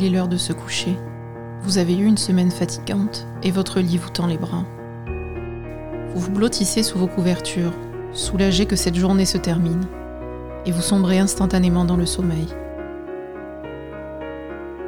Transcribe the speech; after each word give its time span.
il 0.00 0.06
est 0.06 0.10
l'heure 0.10 0.28
de 0.28 0.38
se 0.38 0.54
coucher. 0.54 0.96
Vous 1.62 1.76
avez 1.76 1.94
eu 1.94 2.06
une 2.06 2.16
semaine 2.16 2.50
fatigante 2.50 3.26
et 3.42 3.50
votre 3.50 3.80
lit 3.80 3.98
vous 3.98 4.08
tend 4.08 4.26
les 4.26 4.38
bras. 4.38 4.64
Vous 6.14 6.20
vous 6.20 6.30
blottissez 6.30 6.82
sous 6.82 6.98
vos 6.98 7.06
couvertures, 7.06 7.74
soulagé 8.12 8.64
que 8.64 8.76
cette 8.76 8.94
journée 8.94 9.26
se 9.26 9.36
termine, 9.36 9.84
et 10.64 10.72
vous 10.72 10.80
sombrez 10.80 11.18
instantanément 11.18 11.84
dans 11.84 11.96
le 11.96 12.06
sommeil. 12.06 12.46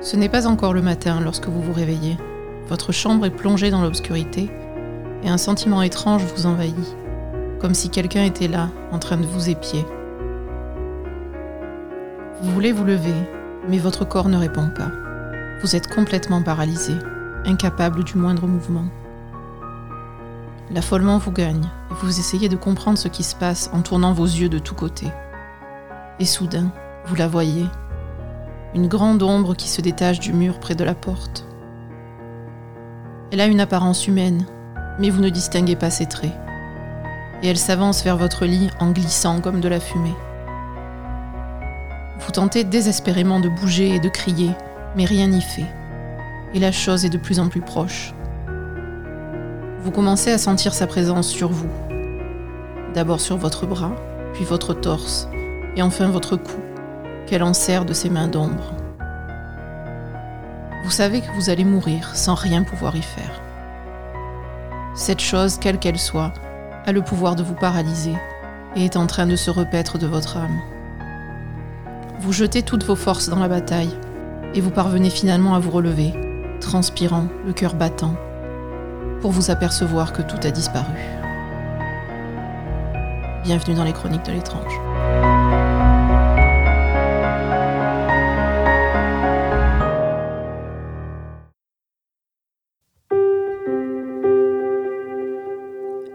Ce 0.01 0.17
n'est 0.17 0.31
pas 0.31 0.47
encore 0.47 0.73
le 0.73 0.83
matin 0.83 1.21
lorsque 1.21 1.49
vous 1.49 1.61
vous 1.61 1.75
réveillez. 1.75 2.17
Votre 2.69 2.91
chambre 2.91 3.27
est 3.27 3.31
plongée 3.31 3.71
dans 3.71 3.83
l'obscurité 3.83 4.51
et 5.23 5.29
un 5.29 5.39
sentiment 5.39 5.83
étrange 5.83 6.25
vous 6.25 6.47
envahit, 6.47 6.97
comme 7.61 7.75
si 7.75 7.91
quelqu'un 7.91 8.25
était 8.25 8.49
là, 8.49 8.71
en 8.93 8.99
train 8.99 9.19
de 9.19 9.27
vous 9.27 9.51
épier. 9.51 9.85
Vous 12.41 12.51
voulez 12.51 12.73
vous 12.73 12.85
lever, 12.85 13.15
mais 13.69 13.79
votre 13.79 14.07
corps 14.07 14.31
ne 14.31 14.39
répond 14.39 14.71
pas. 14.75 15.02
Vous 15.63 15.77
êtes 15.77 15.95
complètement 15.95 16.43
paralysé, 16.43 16.95
incapable 17.45 18.03
du 18.03 18.17
moindre 18.19 18.49
mouvement. 18.49 18.87
L'affolement 20.73 21.19
vous 21.19 21.31
gagne 21.31 21.63
et 21.89 21.95
vous 22.01 22.19
essayez 22.19 22.49
de 22.49 22.57
comprendre 22.57 22.99
ce 22.99 23.07
qui 23.07 23.23
se 23.23 23.37
passe 23.37 23.71
en 23.73 23.81
tournant 23.81 24.13
vos 24.13 24.25
yeux 24.25 24.49
de 24.49 24.59
tous 24.59 24.75
côtés. 24.75 25.13
Et 26.19 26.25
soudain, 26.25 26.73
vous 27.07 27.15
la 27.15 27.29
voyez, 27.29 27.67
une 28.75 28.89
grande 28.89 29.23
ombre 29.23 29.55
qui 29.55 29.69
se 29.69 29.81
détache 29.81 30.19
du 30.19 30.33
mur 30.33 30.59
près 30.59 30.75
de 30.75 30.83
la 30.83 30.97
porte. 30.97 31.47
Elle 33.31 33.41
a 33.41 33.47
une 33.47 33.61
apparence 33.61 34.09
humaine, 34.09 34.45
mais 34.99 35.11
vous 35.11 35.21
ne 35.21 35.29
distinguez 35.29 35.77
pas 35.77 35.91
ses 35.91 36.07
traits. 36.07 36.37
Et 37.45 37.49
elle 37.49 37.57
s'avance 37.57 38.03
vers 38.03 38.17
votre 38.17 38.47
lit 38.47 38.71
en 38.81 38.91
glissant 38.91 39.41
comme 39.41 39.61
de 39.61 39.69
la 39.69 39.79
fumée. 39.79 40.17
Vous 42.19 42.33
tentez 42.33 42.65
désespérément 42.65 43.39
de 43.39 43.49
bouger 43.49 43.95
et 43.95 44.01
de 44.01 44.09
crier, 44.09 44.51
mais 44.97 45.05
rien 45.05 45.29
n'y 45.29 45.43
fait. 45.43 45.67
Et 46.55 46.61
la 46.61 46.73
chose 46.73 47.05
est 47.05 47.11
de 47.11 47.19
plus 47.19 47.41
en 47.41 47.49
plus 47.49 47.61
proche. 47.61 48.15
Vous 49.83 49.91
commencez 49.91 50.31
à 50.31 50.39
sentir 50.39 50.75
sa 50.75 50.87
présence 50.87 51.29
sur 51.29 51.51
vous. 51.51 51.71
D'abord 52.95 53.21
sur 53.21 53.37
votre 53.37 53.67
bras, 53.67 53.97
puis 54.35 54.45
votre 54.45 54.75
torse, 54.75 55.29
et 55.77 55.83
enfin 55.83 56.09
votre 56.09 56.37
cou, 56.37 56.61
qu'elle 57.27 57.43
enserre 57.43 57.85
de 57.85 57.93
ses 57.93 58.11
mains 58.11 58.29
d'ombre. 58.29 58.75
Vous 60.85 60.91
savez 60.91 61.21
que 61.21 61.33
vous 61.35 61.49
allez 61.49 61.65
mourir 61.65 62.15
sans 62.15 62.35
rien 62.35 62.63
pouvoir 62.63 62.97
y 62.97 63.03
faire. 63.03 63.41
Cette 64.95 65.21
chose, 65.21 65.59
quelle 65.59 65.79
qu'elle 65.79 65.99
soit, 65.99 66.33
a 66.85 66.93
le 66.93 67.03
pouvoir 67.03 67.35
de 67.35 67.43
vous 67.43 67.55
paralyser 67.55 68.15
et 68.77 68.85
est 68.85 68.97
en 68.97 69.07
train 69.07 69.27
de 69.27 69.37
se 69.37 69.51
repaître 69.51 69.99
de 69.99 70.07
votre 70.07 70.37
âme. 70.37 70.61
Vous 72.21 72.33
jetez 72.33 72.63
toutes 72.63 72.85
vos 72.85 72.97
forces 72.97 73.29
dans 73.29 73.39
la 73.39 73.49
bataille 73.49 73.97
et 74.55 74.61
vous 74.61 74.71
parvenez 74.71 75.11
finalement 75.11 75.55
à 75.55 75.59
vous 75.59 75.71
relever, 75.71 76.13
transpirant, 76.61 77.29
le 77.47 77.53
cœur 77.53 77.75
battant, 77.75 78.15
pour 79.21 79.31
vous 79.31 79.51
apercevoir 79.51 80.13
que 80.13 80.23
tout 80.23 80.37
a 80.43 80.51
disparu. 80.51 80.93
Bienvenue 83.45 83.75
dans 83.75 83.85
les 83.85 83.93
chroniques 83.93 84.25
de 84.27 84.33
l'étrange. 84.33 84.73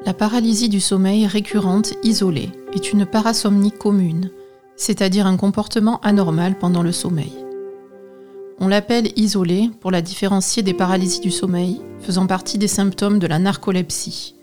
La 0.06 0.14
paralysie 0.14 0.70
du 0.70 0.80
sommeil 0.80 1.28
récurrente 1.28 1.94
isolée 2.02 2.52
est 2.74 2.94
une 2.94 3.06
parasomnie 3.06 3.72
commune, 3.72 4.32
c'est-à-dire 4.78 5.28
un 5.28 5.38
comportement 5.38 6.00
anormal 6.02 6.58
pendant 6.58 6.82
le 6.82 6.94
sommeil. 6.94 7.47
On 8.60 8.68
l'appelle 8.68 9.12
isolée 9.16 9.70
pour 9.82 9.92
la 9.92 10.02
différencier 10.02 10.64
des 10.64 10.74
paralysies 10.74 11.20
du 11.20 11.30
sommeil, 11.30 11.80
faisant 12.00 12.26
partie 12.26 12.58
des 12.58 12.68
symptômes 12.68 13.20
de 13.20 13.28
la 13.28 13.38
narcolepsie, 13.38 14.36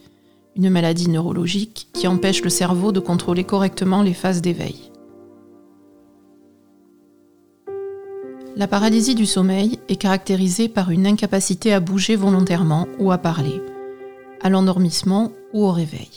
une 0.55 0.71
maladie 0.71 1.09
neurologique 1.09 1.89
qui 1.93 2.07
empêche 2.07 2.43
le 2.43 2.51
cerveau 2.51 2.93
de 2.93 3.01
contrôler 3.01 3.43
correctement 3.43 4.03
les 4.03 4.15
phases 4.15 4.41
d'éveil. 4.41 4.93
La 8.57 8.69
paralysie 8.69 9.17
du 9.17 9.27
sommeil 9.27 9.81
est 9.89 9.97
caractérisée 9.97 10.69
par 10.69 10.93
une 10.93 11.09
incapacité 11.09 11.73
à 11.73 11.81
bouger 11.81 12.15
volontairement 12.15 12.87
ou 13.01 13.11
à 13.11 13.19
parler, 13.19 13.61
à 14.41 14.49
l'endormissement 14.49 15.33
ou 15.53 15.65
au 15.65 15.73
réveil. 15.73 16.11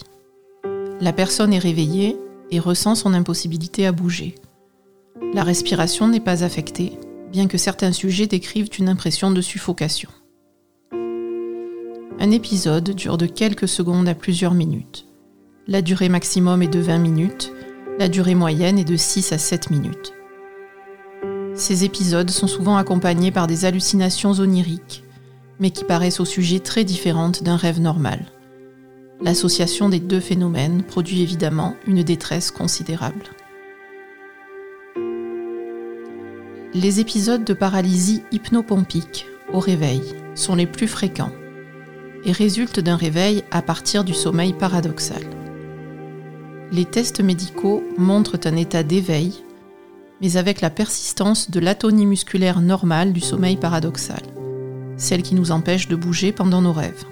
La 1.01 1.13
personne 1.13 1.51
est 1.51 1.57
réveillée 1.57 2.15
et 2.51 2.59
ressent 2.59 2.93
son 2.93 3.15
impossibilité 3.15 3.87
à 3.87 3.91
bouger. 3.91 4.35
La 5.33 5.43
respiration 5.43 6.07
n'est 6.07 6.19
pas 6.19 6.43
affectée, 6.43 6.93
bien 7.31 7.47
que 7.47 7.57
certains 7.57 7.91
sujets 7.91 8.27
décrivent 8.27 8.69
une 8.77 8.89
impression 8.89 9.31
de 9.31 9.41
suffocation. 9.41 10.09
Un 12.19 12.31
épisode 12.31 12.91
dure 12.91 13.17
de 13.17 13.27
quelques 13.27 13.67
secondes 13.67 14.07
à 14.07 14.15
plusieurs 14.15 14.53
minutes. 14.53 15.05
La 15.67 15.81
durée 15.81 16.09
maximum 16.09 16.63
est 16.63 16.67
de 16.67 16.79
20 16.79 16.97
minutes, 16.97 17.53
la 17.99 18.09
durée 18.09 18.35
moyenne 18.35 18.79
est 18.79 18.85
de 18.85 18.95
6 18.95 19.33
à 19.33 19.37
7 19.37 19.69
minutes. 19.69 20.13
Ces 21.53 21.83
épisodes 21.83 22.29
sont 22.29 22.47
souvent 22.47 22.77
accompagnés 22.77 23.31
par 23.31 23.47
des 23.47 23.65
hallucinations 23.65 24.31
oniriques, 24.31 25.03
mais 25.59 25.71
qui 25.71 25.83
paraissent 25.83 26.19
au 26.19 26.25
sujet 26.25 26.59
très 26.59 26.83
différentes 26.83 27.43
d'un 27.43 27.57
rêve 27.57 27.81
normal. 27.81 28.25
L'association 29.21 29.89
des 29.89 29.99
deux 29.99 30.19
phénomènes 30.19 30.83
produit 30.83 31.21
évidemment 31.21 31.75
une 31.87 32.03
détresse 32.03 32.51
considérable. 32.51 33.25
Les 36.79 36.99
épisodes 36.99 37.43
de 37.43 37.55
paralysie 37.55 38.21
hypnopompique 38.31 39.25
au 39.51 39.57
réveil 39.57 40.03
sont 40.35 40.53
les 40.53 40.67
plus 40.67 40.87
fréquents 40.87 41.31
et 42.23 42.31
résultent 42.31 42.79
d'un 42.79 42.97
réveil 42.97 43.43
à 43.49 43.63
partir 43.63 44.03
du 44.03 44.13
sommeil 44.13 44.53
paradoxal. 44.53 45.23
Les 46.71 46.85
tests 46.85 47.19
médicaux 47.19 47.83
montrent 47.97 48.37
un 48.45 48.55
état 48.55 48.83
d'éveil, 48.83 49.43
mais 50.21 50.37
avec 50.37 50.61
la 50.61 50.69
persistance 50.69 51.49
de 51.49 51.59
l'atonie 51.59 52.05
musculaire 52.05 52.61
normale 52.61 53.11
du 53.11 53.21
sommeil 53.21 53.57
paradoxal, 53.57 54.21
celle 54.97 55.23
qui 55.23 55.33
nous 55.33 55.49
empêche 55.49 55.87
de 55.87 55.95
bouger 55.95 56.31
pendant 56.31 56.61
nos 56.61 56.73
rêves. 56.73 57.05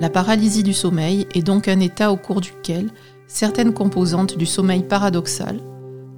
La 0.00 0.08
paralysie 0.08 0.62
du 0.62 0.72
sommeil 0.72 1.26
est 1.34 1.42
donc 1.42 1.68
un 1.68 1.80
état 1.80 2.12
au 2.12 2.16
cours 2.16 2.40
duquel 2.40 2.88
certaines 3.26 3.74
composantes 3.74 4.38
du 4.38 4.46
sommeil 4.46 4.84
paradoxal, 4.84 5.60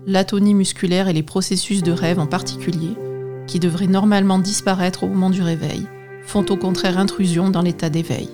l'atonie 0.07 0.55
musculaire 0.55 1.09
et 1.09 1.13
les 1.13 1.25
processus 1.25 1.83
de 1.83 1.91
rêve 1.91 2.21
en 2.21 2.27
particulier, 2.27 2.95
qui 3.49 3.59
devraient 3.59 3.89
normalement 3.89 4.39
disparaître 4.39 5.03
au 5.03 5.09
moment 5.09 5.31
du 5.31 5.43
réveil, 5.43 5.87
font 6.23 6.47
au 6.49 6.57
contraire 6.57 6.99
intrusion 6.99 7.51
dans 7.51 7.63
l'état 7.63 7.91
d'éveil. 7.91 8.29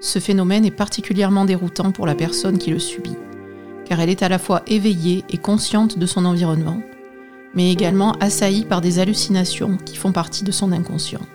Ce 0.00 0.18
phénomène 0.18 0.64
est 0.64 0.70
particulièrement 0.70 1.44
déroutant 1.44 1.92
pour 1.92 2.06
la 2.06 2.14
personne 2.14 2.56
qui 2.56 2.70
le 2.70 2.78
subit, 2.78 3.16
car 3.84 4.00
elle 4.00 4.08
est 4.08 4.22
à 4.22 4.30
la 4.30 4.38
fois 4.38 4.62
éveillée 4.66 5.24
et 5.28 5.36
consciente 5.36 5.98
de 5.98 6.06
son 6.06 6.24
environnement, 6.24 6.80
mais 7.54 7.70
également 7.70 8.12
assaillie 8.20 8.64
par 8.64 8.80
des 8.80 9.00
hallucinations 9.00 9.76
qui 9.84 9.96
font 9.96 10.12
partie 10.12 10.44
de 10.44 10.52
son 10.52 10.72
inconscient. 10.72 11.26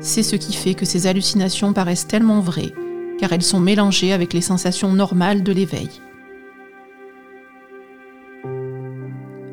C'est 0.00 0.22
ce 0.22 0.36
qui 0.36 0.54
fait 0.54 0.74
que 0.74 0.86
ces 0.86 1.06
hallucinations 1.06 1.74
paraissent 1.74 2.06
tellement 2.06 2.40
vraies, 2.40 2.72
car 3.18 3.32
elles 3.32 3.42
sont 3.42 3.60
mélangées 3.60 4.14
avec 4.14 4.32
les 4.32 4.40
sensations 4.40 4.92
normales 4.92 5.42
de 5.42 5.52
l'éveil. 5.52 5.90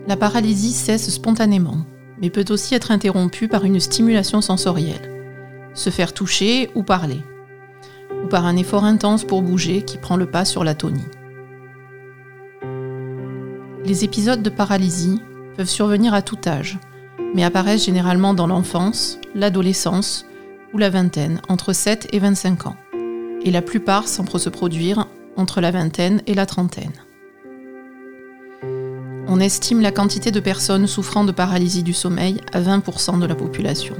La 0.05 0.17
paralysie 0.17 0.73
cesse 0.73 1.09
spontanément, 1.09 1.85
mais 2.21 2.29
peut 2.29 2.45
aussi 2.49 2.75
être 2.75 2.91
interrompue 2.91 3.47
par 3.47 3.63
une 3.63 3.79
stimulation 3.79 4.41
sensorielle, 4.41 5.09
se 5.73 5.89
faire 5.89 6.13
toucher 6.13 6.69
ou 6.75 6.83
parler, 6.83 7.21
ou 8.23 8.27
par 8.27 8.45
un 8.45 8.57
effort 8.57 8.83
intense 8.83 9.23
pour 9.23 9.41
bouger 9.41 9.83
qui 9.83 9.97
prend 9.97 10.17
le 10.17 10.25
pas 10.25 10.43
sur 10.43 10.65
l'atonie. 10.65 11.05
Les 13.85 14.03
épisodes 14.03 14.43
de 14.43 14.49
paralysie 14.49 15.21
peuvent 15.55 15.69
survenir 15.69 16.13
à 16.13 16.21
tout 16.21 16.39
âge, 16.47 16.79
mais 17.33 17.45
apparaissent 17.45 17.85
généralement 17.85 18.33
dans 18.33 18.47
l'enfance, 18.47 19.19
l'adolescence 19.35 20.25
ou 20.73 20.77
la 20.77 20.89
vingtaine, 20.89 21.41
entre 21.47 21.71
7 21.71 22.09
et 22.11 22.19
25 22.19 22.67
ans, 22.67 22.75
et 23.43 23.51
la 23.51 23.61
plupart 23.61 24.07
semblent 24.07 24.39
se 24.39 24.49
produire 24.49 25.07
entre 25.37 25.61
la 25.61 25.71
vingtaine 25.71 26.21
et 26.27 26.33
la 26.33 26.45
trentaine. 26.45 26.93
On 29.27 29.39
estime 29.39 29.79
la 29.79 29.91
quantité 29.91 30.31
de 30.31 30.39
personnes 30.41 30.85
souffrant 30.85 31.23
de 31.23 31.31
paralysie 31.31 31.83
du 31.83 31.93
sommeil 31.93 32.41
à 32.51 32.59
20% 32.59 33.19
de 33.19 33.25
la 33.25 33.35
population. 33.35 33.95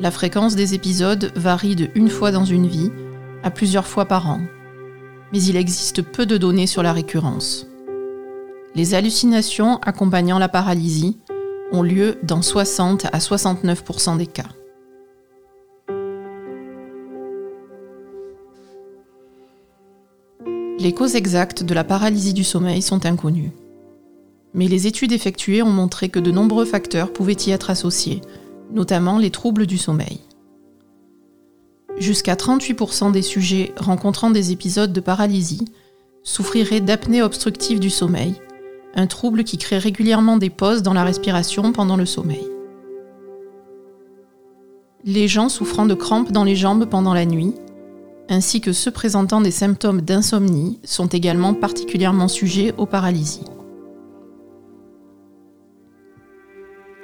La 0.00 0.10
fréquence 0.10 0.56
des 0.56 0.74
épisodes 0.74 1.30
varie 1.36 1.76
de 1.76 1.88
une 1.94 2.08
fois 2.08 2.32
dans 2.32 2.46
une 2.46 2.66
vie 2.66 2.90
à 3.42 3.50
plusieurs 3.50 3.86
fois 3.86 4.06
par 4.06 4.28
an, 4.28 4.40
mais 5.32 5.42
il 5.42 5.56
existe 5.56 6.02
peu 6.02 6.24
de 6.24 6.38
données 6.38 6.66
sur 6.66 6.82
la 6.82 6.92
récurrence. 6.92 7.66
Les 8.74 8.94
hallucinations 8.94 9.76
accompagnant 9.78 10.38
la 10.38 10.48
paralysie 10.48 11.18
ont 11.72 11.82
lieu 11.82 12.18
dans 12.22 12.42
60 12.42 13.06
à 13.12 13.18
69% 13.18 14.16
des 14.16 14.26
cas. 14.26 14.48
Les 20.82 20.92
causes 20.92 21.14
exactes 21.14 21.62
de 21.62 21.74
la 21.74 21.84
paralysie 21.84 22.34
du 22.34 22.42
sommeil 22.42 22.82
sont 22.82 23.06
inconnues. 23.06 23.52
mais 24.52 24.66
les 24.66 24.88
études 24.88 25.12
effectuées 25.12 25.62
ont 25.62 25.70
montré 25.70 26.08
que 26.08 26.18
de 26.18 26.32
nombreux 26.32 26.64
facteurs 26.64 27.12
pouvaient 27.12 27.46
y 27.46 27.50
être 27.52 27.70
associés, 27.70 28.20
notamment 28.72 29.16
les 29.18 29.30
troubles 29.30 29.66
du 29.66 29.78
sommeil. 29.78 30.18
Jusqu'à 31.98 32.34
38% 32.34 33.12
des 33.12 33.22
sujets 33.22 33.72
rencontrant 33.78 34.30
des 34.30 34.50
épisodes 34.50 34.92
de 34.92 35.00
paralysie 35.00 35.66
souffriraient 36.24 36.80
d'apnée 36.80 37.22
obstructive 37.22 37.78
du 37.78 37.88
sommeil, 37.88 38.34
un 38.96 39.06
trouble 39.06 39.44
qui 39.44 39.58
crée 39.58 39.78
régulièrement 39.78 40.36
des 40.36 40.50
pauses 40.50 40.82
dans 40.82 40.94
la 40.94 41.04
respiration 41.04 41.70
pendant 41.70 41.96
le 41.96 42.06
sommeil. 42.06 42.48
Les 45.04 45.28
gens 45.28 45.48
souffrant 45.48 45.86
de 45.86 45.94
crampes 45.94 46.32
dans 46.32 46.44
les 46.44 46.56
jambes 46.56 46.86
pendant 46.86 47.14
la 47.14 47.24
nuit, 47.24 47.54
ainsi 48.32 48.62
que 48.62 48.72
ceux 48.72 48.90
présentant 48.90 49.42
des 49.42 49.50
symptômes 49.50 50.00
d'insomnie, 50.00 50.80
sont 50.84 51.06
également 51.06 51.52
particulièrement 51.52 52.28
sujets 52.28 52.72
aux 52.78 52.86
paralysies. 52.86 53.44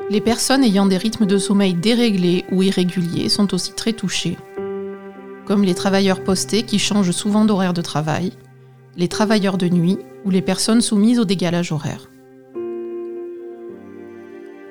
Les 0.08 0.22
personnes 0.22 0.64
ayant 0.64 0.86
des 0.86 0.96
rythmes 0.96 1.26
de 1.26 1.36
sommeil 1.36 1.75
déréglés 1.75 2.46
ou 2.50 2.62
irréguliers 2.62 3.28
sont 3.28 3.52
aussi 3.52 3.72
très 3.75 3.92
touchées, 3.92 4.38
comme 5.44 5.64
les 5.64 5.75
travailleurs 5.75 6.25
postés 6.25 6.62
qui 6.62 6.78
changent 6.78 7.10
souvent 7.10 7.44
d'horaire 7.44 7.74
de 7.74 7.82
travail, 7.82 8.32
les 8.96 9.08
travailleurs 9.08 9.58
de 9.58 9.69
nuit 9.69 9.98
ou 10.24 10.31
les 10.31 10.40
personnes 10.40 10.81
soumises 10.81 11.20
au 11.20 11.26
décalage 11.26 11.72
horaire. 11.72 12.08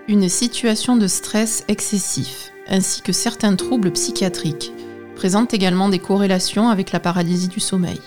Une 0.08 0.28
situation 0.28 0.96
de 0.96 1.06
stress 1.06 1.66
excessif, 1.68 2.52
ainsi 2.68 3.04
que 3.04 3.12
certains 3.12 3.56
troubles 3.56 3.92
psychiatriques, 3.92 4.74
présentent 5.18 5.54
également 5.54 5.90
des 5.90 6.00
corrélations 6.00 6.70
avec 6.70 6.94
la 6.94 7.02
paralysie 7.02 7.50
du 7.50 7.60
sommeil, 7.60 8.00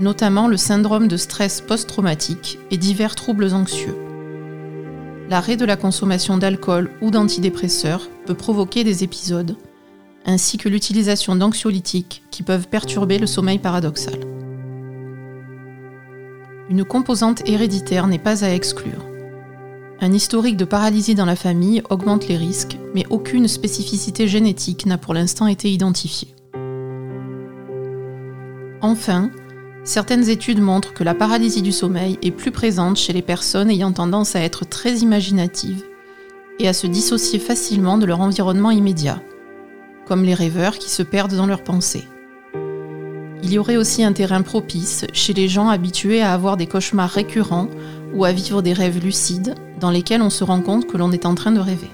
notamment 0.00 0.48
le 0.48 0.56
syndrome 0.56 1.08
de 1.08 1.18
stress 1.18 1.60
post-traumatique 1.60 2.58
et 2.70 2.78
divers 2.78 3.14
troubles 3.14 3.52
anxieux 3.52 3.94
l'arrêt 5.28 5.56
de 5.56 5.64
la 5.64 5.76
consommation 5.76 6.36
d'alcool 6.36 6.90
ou 7.00 7.10
d'antidépresseurs 7.10 8.08
peut 8.26 8.34
provoquer 8.34 8.84
des 8.84 9.04
épisodes, 9.04 9.56
ainsi 10.26 10.58
que 10.58 10.68
l'utilisation 10.68 11.36
d'anxiolytiques 11.36 12.22
qui 12.30 12.42
peuvent 12.42 12.68
perturber 12.68 13.18
le 13.18 13.26
sommeil 13.26 13.58
paradoxal. 13.58 14.20
Une 16.70 16.84
composante 16.84 17.46
héréditaire 17.46 18.06
n'est 18.06 18.18
pas 18.18 18.44
à 18.44 18.50
exclure. 18.50 19.04
Un 20.00 20.12
historique 20.12 20.56
de 20.56 20.64
paralysie 20.64 21.14
dans 21.14 21.24
la 21.24 21.36
famille 21.36 21.82
augmente 21.90 22.28
les 22.28 22.36
risques, 22.36 22.78
mais 22.94 23.04
aucune 23.10 23.48
spécificité 23.48 24.28
génétique 24.28 24.86
n'a 24.86 24.98
pour 24.98 25.14
l'instant 25.14 25.46
été 25.46 25.70
identifiée. 25.70 26.34
Enfin, 28.82 29.30
Certaines 29.84 30.30
études 30.30 30.62
montrent 30.62 30.94
que 30.94 31.04
la 31.04 31.14
paralysie 31.14 31.60
du 31.60 31.70
sommeil 31.70 32.18
est 32.22 32.30
plus 32.30 32.50
présente 32.50 32.96
chez 32.96 33.12
les 33.12 33.20
personnes 33.20 33.70
ayant 33.70 33.92
tendance 33.92 34.34
à 34.34 34.40
être 34.40 34.64
très 34.64 34.96
imaginatives 34.96 35.84
et 36.58 36.68
à 36.68 36.72
se 36.72 36.86
dissocier 36.86 37.38
facilement 37.38 37.98
de 37.98 38.06
leur 38.06 38.20
environnement 38.20 38.70
immédiat, 38.70 39.20
comme 40.06 40.24
les 40.24 40.32
rêveurs 40.32 40.78
qui 40.78 40.88
se 40.88 41.02
perdent 41.02 41.36
dans 41.36 41.46
leurs 41.46 41.64
pensées. 41.64 42.04
Il 43.44 43.52
y 43.52 43.58
aurait 43.58 43.76
aussi 43.76 44.02
un 44.02 44.14
terrain 44.14 44.40
propice 44.40 45.04
chez 45.12 45.34
les 45.34 45.48
gens 45.48 45.68
habitués 45.68 46.22
à 46.22 46.32
avoir 46.32 46.56
des 46.56 46.66
cauchemars 46.66 47.10
récurrents 47.10 47.68
ou 48.14 48.24
à 48.24 48.32
vivre 48.32 48.62
des 48.62 48.72
rêves 48.72 49.04
lucides 49.04 49.54
dans 49.78 49.90
lesquels 49.90 50.22
on 50.22 50.30
se 50.30 50.44
rend 50.44 50.62
compte 50.62 50.86
que 50.86 50.96
l'on 50.96 51.12
est 51.12 51.26
en 51.26 51.34
train 51.34 51.52
de 51.52 51.60
rêver. 51.60 51.90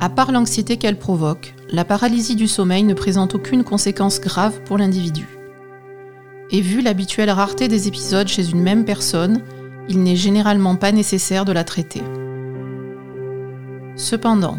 À 0.00 0.08
part 0.08 0.32
l'anxiété 0.32 0.78
qu'elle 0.78 0.98
provoque, 0.98 1.54
la 1.70 1.84
paralysie 1.84 2.34
du 2.34 2.48
sommeil 2.48 2.82
ne 2.82 2.94
présente 2.94 3.36
aucune 3.36 3.62
conséquence 3.62 4.20
grave 4.20 4.60
pour 4.64 4.78
l'individu. 4.78 5.28
Et 6.50 6.60
vu 6.60 6.80
l'habituelle 6.80 7.30
rareté 7.30 7.68
des 7.68 7.86
épisodes 7.86 8.28
chez 8.28 8.50
une 8.50 8.62
même 8.62 8.84
personne, 8.84 9.42
il 9.88 10.02
n'est 10.02 10.16
généralement 10.16 10.74
pas 10.74 10.90
nécessaire 10.90 11.44
de 11.44 11.52
la 11.52 11.62
traiter. 11.62 12.02
Cependant, 13.94 14.58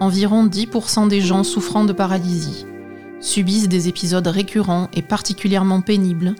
environ 0.00 0.46
10% 0.46 1.08
des 1.08 1.20
gens 1.20 1.44
souffrant 1.44 1.84
de 1.84 1.92
paralysie 1.92 2.66
subissent 3.24 3.68
des 3.68 3.88
épisodes 3.88 4.26
récurrents 4.26 4.88
et 4.92 5.02
particulièrement 5.02 5.80
pénibles 5.80 6.34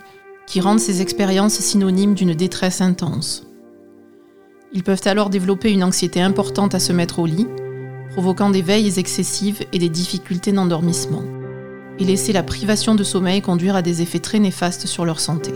qui 0.46 0.60
rendent 0.60 0.80
ces 0.80 1.00
expériences 1.00 1.58
synonymes 1.58 2.14
d'une 2.14 2.34
détresse 2.34 2.82
intense. 2.82 3.46
Ils 4.72 4.82
peuvent 4.82 5.00
alors 5.06 5.30
développer 5.30 5.72
une 5.72 5.82
anxiété 5.82 6.20
importante 6.20 6.74
à 6.74 6.80
se 6.80 6.92
mettre 6.92 7.20
au 7.20 7.26
lit, 7.26 7.46
provoquant 8.10 8.50
des 8.50 8.60
veilles 8.60 8.98
excessives 8.98 9.64
et 9.72 9.78
des 9.78 9.88
difficultés 9.88 10.52
d'endormissement, 10.52 11.22
et 11.98 12.04
laisser 12.04 12.32
la 12.32 12.42
privation 12.42 12.94
de 12.94 13.04
sommeil 13.04 13.40
conduire 13.40 13.76
à 13.76 13.82
des 13.82 14.02
effets 14.02 14.18
très 14.18 14.38
néfastes 14.38 14.86
sur 14.86 15.06
leur 15.06 15.20
santé. 15.20 15.52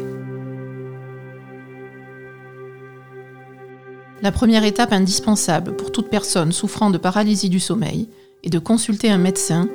La 4.28 4.32
première 4.32 4.64
étape 4.64 4.92
indispensable 4.92 5.74
pour 5.74 5.90
toute 5.90 6.10
personne 6.10 6.52
souffrant 6.52 6.90
de 6.90 6.98
paralysie 6.98 7.48
du 7.48 7.60
sommeil 7.60 8.10
est 8.44 8.50
de 8.50 8.58
consulter 8.58 9.08
un 9.08 9.16
médecin 9.16 9.70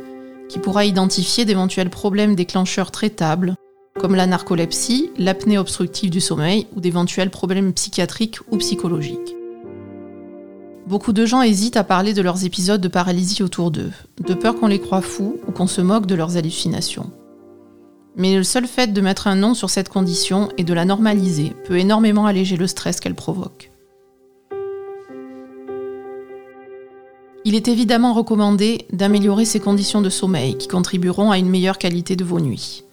qui 0.47 0.59
pourra 0.59 0.85
identifier 0.85 1.43
d'éventuels 1.43 1.89
problèmes 1.89 2.35
déclencheurs 2.35 2.91
traitables, 2.91 3.55
comme 3.99 4.13
la 4.13 4.27
narcolepsie, 4.27 5.09
l'apnée 5.17 5.57
obstructive 5.57 6.11
du 6.11 6.21
sommeil 6.21 6.67
ou 6.75 6.81
d'éventuels 6.81 7.31
problèmes 7.31 7.73
psychiatriques 7.73 8.41
ou 8.51 8.57
psychologiques. 8.57 9.35
Beaucoup 10.85 11.13
de 11.13 11.25
gens 11.25 11.41
hésitent 11.41 11.77
à 11.77 11.83
parler 11.83 12.13
de 12.13 12.21
leurs 12.21 12.45
épisodes 12.45 12.79
de 12.79 12.87
paralysie 12.87 13.41
autour 13.41 13.71
d'eux, 13.71 13.91
de 14.23 14.35
peur 14.35 14.59
qu'on 14.59 14.67
les 14.67 14.79
croie 14.79 15.01
fous 15.01 15.39
ou 15.47 15.51
qu'on 15.51 15.65
se 15.65 15.81
moque 15.81 16.05
de 16.05 16.13
leurs 16.13 16.37
hallucinations. 16.37 17.11
Mais 18.15 18.35
le 18.35 18.43
seul 18.43 18.67
fait 18.67 18.93
de 18.93 19.01
mettre 19.01 19.25
un 19.25 19.35
nom 19.35 19.55
sur 19.55 19.71
cette 19.71 19.89
condition 19.89 20.49
et 20.59 20.63
de 20.63 20.75
la 20.75 20.85
normaliser 20.85 21.53
peut 21.65 21.79
énormément 21.79 22.27
alléger 22.27 22.55
le 22.55 22.67
stress 22.67 22.99
qu'elle 22.99 23.15
provoque. 23.15 23.71
Il 27.45 27.55
est 27.55 27.67
évidemment 27.67 28.13
recommandé 28.13 28.87
d'améliorer 28.93 29.43
ces 29.43 29.59
conditions 29.59 30.01
de 30.01 30.09
sommeil 30.09 30.57
qui 30.57 30.69
contribueront 30.69 31.29
à 31.29 31.37
une 31.37 31.49
meilleure 31.49 31.77
qualité 31.77 32.15
de 32.15 32.23
vos 32.23 32.39
nuits. 32.39 32.85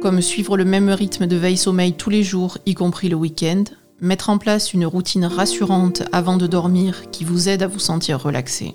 Comme 0.00 0.20
suivre 0.20 0.56
le 0.56 0.64
même 0.64 0.88
rythme 0.88 1.26
de 1.26 1.34
veille-sommeil 1.34 1.94
tous 1.94 2.10
les 2.10 2.22
jours, 2.22 2.58
y 2.64 2.74
compris 2.74 3.08
le 3.08 3.16
week-end, 3.16 3.64
mettre 4.00 4.30
en 4.30 4.38
place 4.38 4.72
une 4.72 4.86
routine 4.86 5.24
rassurante 5.24 6.04
avant 6.12 6.36
de 6.36 6.46
dormir 6.46 7.10
qui 7.10 7.24
vous 7.24 7.48
aide 7.48 7.64
à 7.64 7.66
vous 7.66 7.80
sentir 7.80 8.22
relaxé. 8.22 8.74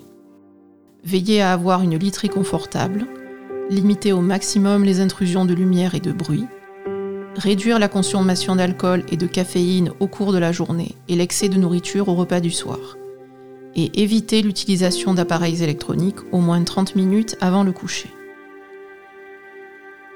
Veillez 1.04 1.40
à 1.40 1.54
avoir 1.54 1.80
une 1.82 1.96
literie 1.96 2.28
confortable, 2.28 3.06
limiter 3.70 4.12
au 4.12 4.20
maximum 4.20 4.84
les 4.84 5.00
intrusions 5.00 5.46
de 5.46 5.54
lumière 5.54 5.94
et 5.94 6.00
de 6.00 6.12
bruit, 6.12 6.44
réduire 7.36 7.78
la 7.78 7.88
consommation 7.88 8.56
d'alcool 8.56 9.04
et 9.10 9.16
de 9.16 9.26
caféine 9.26 9.92
au 10.00 10.06
cours 10.06 10.32
de 10.32 10.38
la 10.38 10.52
journée 10.52 10.96
et 11.08 11.16
l'excès 11.16 11.48
de 11.48 11.56
nourriture 11.56 12.08
au 12.08 12.14
repas 12.14 12.40
du 12.40 12.50
soir, 12.50 12.96
et 13.74 14.02
éviter 14.02 14.42
l'utilisation 14.42 15.14
d'appareils 15.14 15.62
électroniques 15.62 16.20
au 16.32 16.38
moins 16.38 16.62
30 16.62 16.96
minutes 16.96 17.36
avant 17.40 17.62
le 17.62 17.72
coucher. 17.72 18.10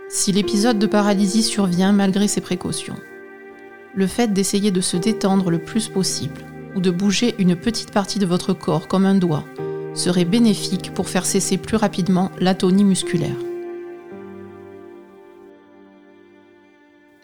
Si 0.09 0.33
l'épisode 0.33 0.79
de 0.79 0.87
paralysie 0.87 1.43
survient 1.43 1.93
malgré 1.93 2.29
ces 2.29 2.41
précautions, 2.41 2.97
le 3.95 4.07
fait 4.07 4.33
d'essayer 4.33 4.71
de 4.71 4.81
se 4.81 4.97
détendre 4.97 5.51
le 5.51 5.59
plus 5.59 5.89
possible 5.89 6.45
ou 6.77 6.81
de 6.81 6.91
bouger 6.91 7.35
une 7.39 7.57
petite 7.57 7.93
partie 7.93 8.19
de 8.19 8.27
votre 8.27 8.53
corps 8.53 8.89
comme 8.89 9.07
un 9.07 9.15
doigt 9.15 9.45
serait 9.95 10.25
bénéfique 10.25 10.93
pour 10.93 11.09
faire 11.09 11.25
cesser 11.25 11.57
plus 11.57 11.77
rapidement 11.77 12.31
l'atonie 12.41 12.85
musculaire. 12.85 13.37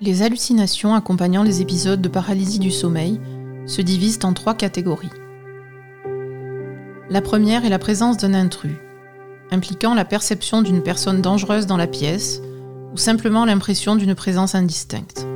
Les 0.01 0.23
hallucinations 0.23 0.95
accompagnant 0.95 1.43
les 1.43 1.61
épisodes 1.61 2.01
de 2.01 2.09
paralysie 2.09 2.59
du 2.59 2.71
sommeil 2.71 3.21
se 3.67 3.83
divisent 3.83 4.21
en 4.23 4.33
trois 4.33 4.55
catégories. 4.55 5.11
La 7.11 7.21
première 7.21 7.65
est 7.65 7.71
la 7.71 7.81
présence 7.81 8.19
d'un 8.19 8.35
intrus, 8.35 8.77
impliquant 9.51 9.95
la 9.95 10.05
perception 10.05 10.63
d'une 10.63 10.81
personne 10.81 11.21
dangereuse 11.21 11.67
dans 11.67 11.77
la 11.77 11.89
pièce 11.89 12.41
ou 12.93 12.97
simplement 12.97 13.45
l'impression 13.45 13.97
d'une 13.97 14.15
présence 14.15 14.55
indistincte. 14.55 15.27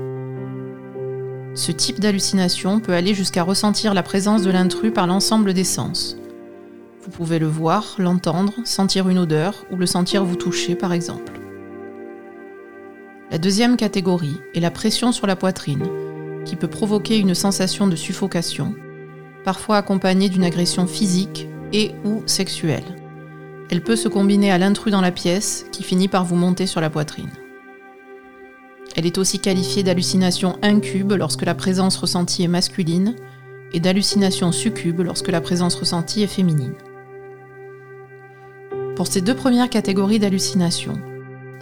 Ce 1.56 1.72
type 1.72 1.98
d'hallucination 1.98 2.78
peut 2.78 2.92
aller 2.92 3.12
jusqu'à 3.12 3.42
ressentir 3.42 3.92
la 3.92 4.04
présence 4.04 4.42
de 4.42 4.52
l'intrus 4.52 4.92
par 4.92 5.08
l'ensemble 5.08 5.52
des 5.52 5.64
sens. 5.64 6.16
Vous 7.02 7.10
pouvez 7.10 7.40
le 7.40 7.48
voir, 7.48 7.96
l'entendre, 7.98 8.52
sentir 8.64 9.08
une 9.08 9.18
odeur 9.18 9.66
ou 9.72 9.76
le 9.76 9.86
sentir 9.86 10.24
vous 10.24 10.36
toucher 10.36 10.76
par 10.76 10.92
exemple. 10.92 11.40
La 13.32 13.38
deuxième 13.38 13.76
catégorie 13.76 14.38
est 14.54 14.60
la 14.60 14.70
pression 14.70 15.10
sur 15.10 15.26
la 15.26 15.34
poitrine, 15.34 15.88
qui 16.44 16.54
peut 16.54 16.68
provoquer 16.68 17.18
une 17.18 17.34
sensation 17.34 17.88
de 17.88 17.96
suffocation, 17.96 18.76
parfois 19.44 19.78
accompagnée 19.78 20.28
d'une 20.28 20.44
agression 20.44 20.86
physique 20.86 21.48
et 21.74 21.94
ou 22.06 22.22
sexuelle. 22.24 22.84
Elle 23.70 23.82
peut 23.82 23.96
se 23.96 24.08
combiner 24.08 24.50
à 24.50 24.56
l'intrus 24.56 24.92
dans 24.92 25.02
la 25.02 25.10
pièce 25.10 25.66
qui 25.72 25.82
finit 25.82 26.08
par 26.08 26.24
vous 26.24 26.36
monter 26.36 26.64
sur 26.64 26.80
la 26.80 26.88
poitrine. 26.88 27.30
Elle 28.96 29.04
est 29.04 29.18
aussi 29.18 29.40
qualifiée 29.40 29.82
d'hallucination 29.82 30.56
incube 30.62 31.12
lorsque 31.12 31.44
la 31.44 31.54
présence 31.54 31.98
ressentie 31.98 32.44
est 32.44 32.48
masculine 32.48 33.14
et 33.74 33.80
d'hallucination 33.80 34.52
succube 34.52 35.00
lorsque 35.00 35.28
la 35.28 35.42
présence 35.42 35.74
ressentie 35.74 36.22
est 36.22 36.28
féminine. 36.28 36.74
Pour 38.96 39.06
ces 39.06 39.20
deux 39.20 39.34
premières 39.34 39.68
catégories 39.68 40.20
d'hallucinations, 40.20 40.98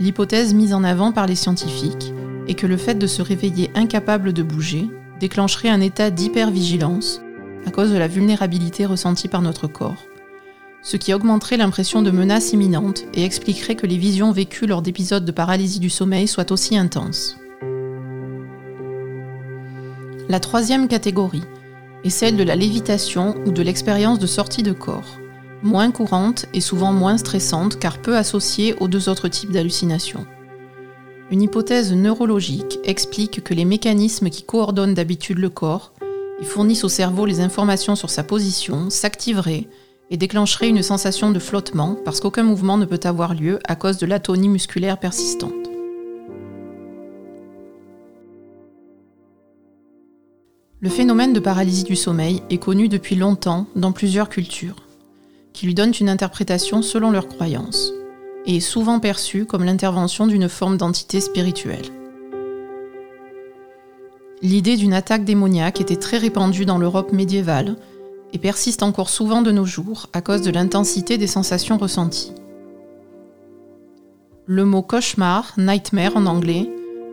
L'hypothèse 0.02 0.54
mise 0.54 0.75
en 0.75 0.85
avant 0.85 1.12
par 1.12 1.26
les 1.26 1.37
scientifiques 1.37 2.12
est 2.49 2.54
que 2.54 2.66
le 2.66 2.76
fait 2.76 2.97
de 2.97 3.07
se 3.07 3.23
réveiller 3.23 3.71
incapable 3.75 4.33
de 4.33 4.42
bouger 4.42 4.88
déclencherait 5.21 5.69
un 5.69 5.81
état 5.81 6.11
d'hypervigilance 6.11 7.21
à 7.66 7.71
cause 7.71 7.92
de 7.92 7.99
la 7.99 8.09
vulnérabilité 8.09 8.87
ressentie 8.87 9.28
par 9.28 9.42
notre 9.42 9.66
corps, 9.66 10.07
ce 10.83 10.97
qui 10.97 11.14
augmenterait 11.14 11.57
l'impression 11.57 12.02
de 12.02 12.11
menace 12.11 12.52
imminente 12.52 13.04
et 13.14 13.25
expliquerait 13.25 13.76
que 13.76 13.87
les 13.87 13.97
visions 13.97 14.33
vécues 14.33 14.66
lors 14.66 14.83
d'épisodes 14.83 15.25
de 15.25 15.33
paralysie 15.33 15.81
du 15.81 15.90
sommeil 15.90 16.26
soient 16.26 16.50
aussi 16.52 16.76
intenses. 16.76 17.37
La 20.28 20.40
troisième 20.40 20.88
catégorie 20.88 21.45
est 22.04 22.11
celle 22.11 22.37
de 22.37 22.42
la 22.42 22.57
lévitation 22.57 23.35
ou 23.47 23.52
de 23.52 23.62
l'expérience 23.62 24.19
de 24.19 24.26
sortie 24.26 24.62
de 24.62 24.73
corps, 24.73 25.19
moins 25.62 25.90
courante 25.90 26.47
et 26.54 26.61
souvent 26.61 26.92
moins 26.92 27.19
stressante 27.19 27.78
car 27.78 27.99
peu 27.99 28.16
associée 28.16 28.75
aux 28.81 28.88
deux 28.88 29.09
autres 29.09 29.28
types 29.28 29.52
d'hallucinations. 29.52 30.26
Une 31.31 31.42
hypothèse 31.42 31.92
neurologique 31.92 32.78
explique 32.85 33.42
que 33.42 33.54
les 33.54 33.64
mécanismes 33.64 34.28
qui 34.28 34.42
coordonnent 34.42 34.95
d'habitude 34.95 35.38
le 35.38 35.49
corps 35.49 35.91
et 36.42 36.44
fournissent 36.44 36.82
au 36.82 36.88
cerveau 36.88 37.25
les 37.25 37.40
informations 37.40 37.94
sur 37.94 38.11
sa 38.11 38.25
position 38.25 38.90
s'activeraient 38.90 39.68
et 40.11 40.16
déclencheraient 40.16 40.68
une 40.68 40.82
sensation 40.82 41.30
de 41.30 41.38
flottement 41.38 41.96
parce 42.04 42.20
qu'aucun 42.20 42.42
mouvement 42.42 42.76
ne 42.76 42.84
peut 42.84 43.00
avoir 43.04 43.34
lieu 43.34 43.61
à 43.68 43.76
cause 43.76 43.99
de 43.99 44.06
l'atonie 44.06 44.49
musculaire 44.49 44.99
persistante. 44.99 45.52
Le 50.80 50.90
phénomène 50.90 51.32
de 51.32 51.38
paralysie 51.38 51.84
du 51.84 51.94
sommeil 51.94 52.42
est 52.50 52.58
connu 52.58 52.88
depuis 52.88 53.14
longtemps 53.14 53.66
dans 53.76 53.92
plusieurs 53.92 54.28
cultures, 54.28 54.88
qui 55.52 55.66
lui 55.66 55.75
donnent 55.75 55.94
une 56.00 56.08
interprétation 56.08 56.82
selon 56.82 57.12
leurs 57.12 57.28
croyances, 57.28 57.92
et 58.46 58.56
est 58.56 58.61
souvent 58.61 58.99
perçu 58.99 59.46
comme 59.46 59.62
l'intervention 59.62 60.26
d'une 60.26 60.49
forme 60.49 60.76
d'entité 60.76 61.20
spirituelle. 61.20 62.01
L'idée 64.42 64.76
d'une 64.76 64.92
attaque 64.92 65.25
démoniaque 65.25 65.80
était 65.80 65.94
très 65.94 66.18
répandue 66.18 66.64
dans 66.64 66.78
l'Europe 66.78 67.12
médiévale 67.12 67.76
et 68.32 68.38
persiste 68.38 68.82
encore 68.82 69.08
souvent 69.08 69.40
de 69.40 69.52
nos 69.52 69.64
jours 69.64 70.08
à 70.12 70.20
cause 70.20 70.42
de 70.42 70.50
l'intensité 70.50 71.16
des 71.16 71.28
sensations 71.28 71.78
ressenties. 71.78 72.32
Le 74.46 74.64
mot 74.64 74.82
cauchemar, 74.82 75.52
nightmare 75.58 76.16
en 76.16 76.26
anglais, 76.26 76.68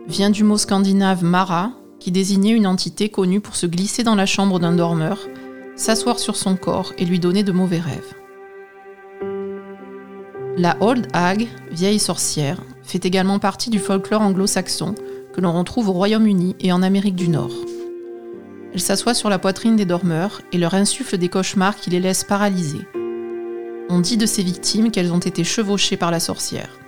vient 0.08 0.30
du 0.30 0.42
mot 0.42 0.58
scandinave 0.58 1.22
mara, 1.22 1.70
qui 2.00 2.10
désignait 2.10 2.50
une 2.50 2.66
entité 2.66 3.10
connue 3.10 3.40
pour 3.40 3.54
se 3.54 3.66
glisser 3.66 4.02
dans 4.02 4.16
la 4.16 4.26
chambre 4.26 4.58
d'un 4.58 4.72
dormeur, 4.72 5.20
s'asseoir 5.76 6.18
sur 6.18 6.34
son 6.34 6.56
corps 6.56 6.92
et 6.98 7.04
lui 7.04 7.20
donner 7.20 7.44
de 7.44 7.52
mauvais 7.52 7.78
rêves. 7.78 8.14
La 10.56 10.76
Old 10.80 11.06
Hag, 11.12 11.46
vieille 11.70 12.00
sorcière, 12.00 12.60
fait 12.82 13.04
également 13.04 13.38
partie 13.38 13.70
du 13.70 13.78
folklore 13.78 14.22
anglo-saxon 14.22 14.96
que 15.40 15.44
l'on 15.46 15.58
retrouve 15.58 15.88
au 15.88 15.92
Royaume-Uni 15.92 16.54
et 16.60 16.70
en 16.70 16.82
Amérique 16.82 17.14
du 17.14 17.30
Nord. 17.30 17.54
Elle 18.74 18.80
s'assoit 18.80 19.14
sur 19.14 19.30
la 19.30 19.38
poitrine 19.38 19.74
des 19.74 19.86
dormeurs 19.86 20.42
et 20.52 20.58
leur 20.58 20.74
insuffle 20.74 21.16
des 21.16 21.30
cauchemars 21.30 21.76
qui 21.76 21.88
les 21.88 21.98
laissent 21.98 22.24
paralysés. 22.24 22.86
On 23.88 24.00
dit 24.00 24.18
de 24.18 24.26
ces 24.26 24.42
victimes 24.42 24.90
qu'elles 24.90 25.14
ont 25.14 25.18
été 25.18 25.42
chevauchées 25.42 25.96
par 25.96 26.10
la 26.10 26.20
sorcière. 26.20 26.78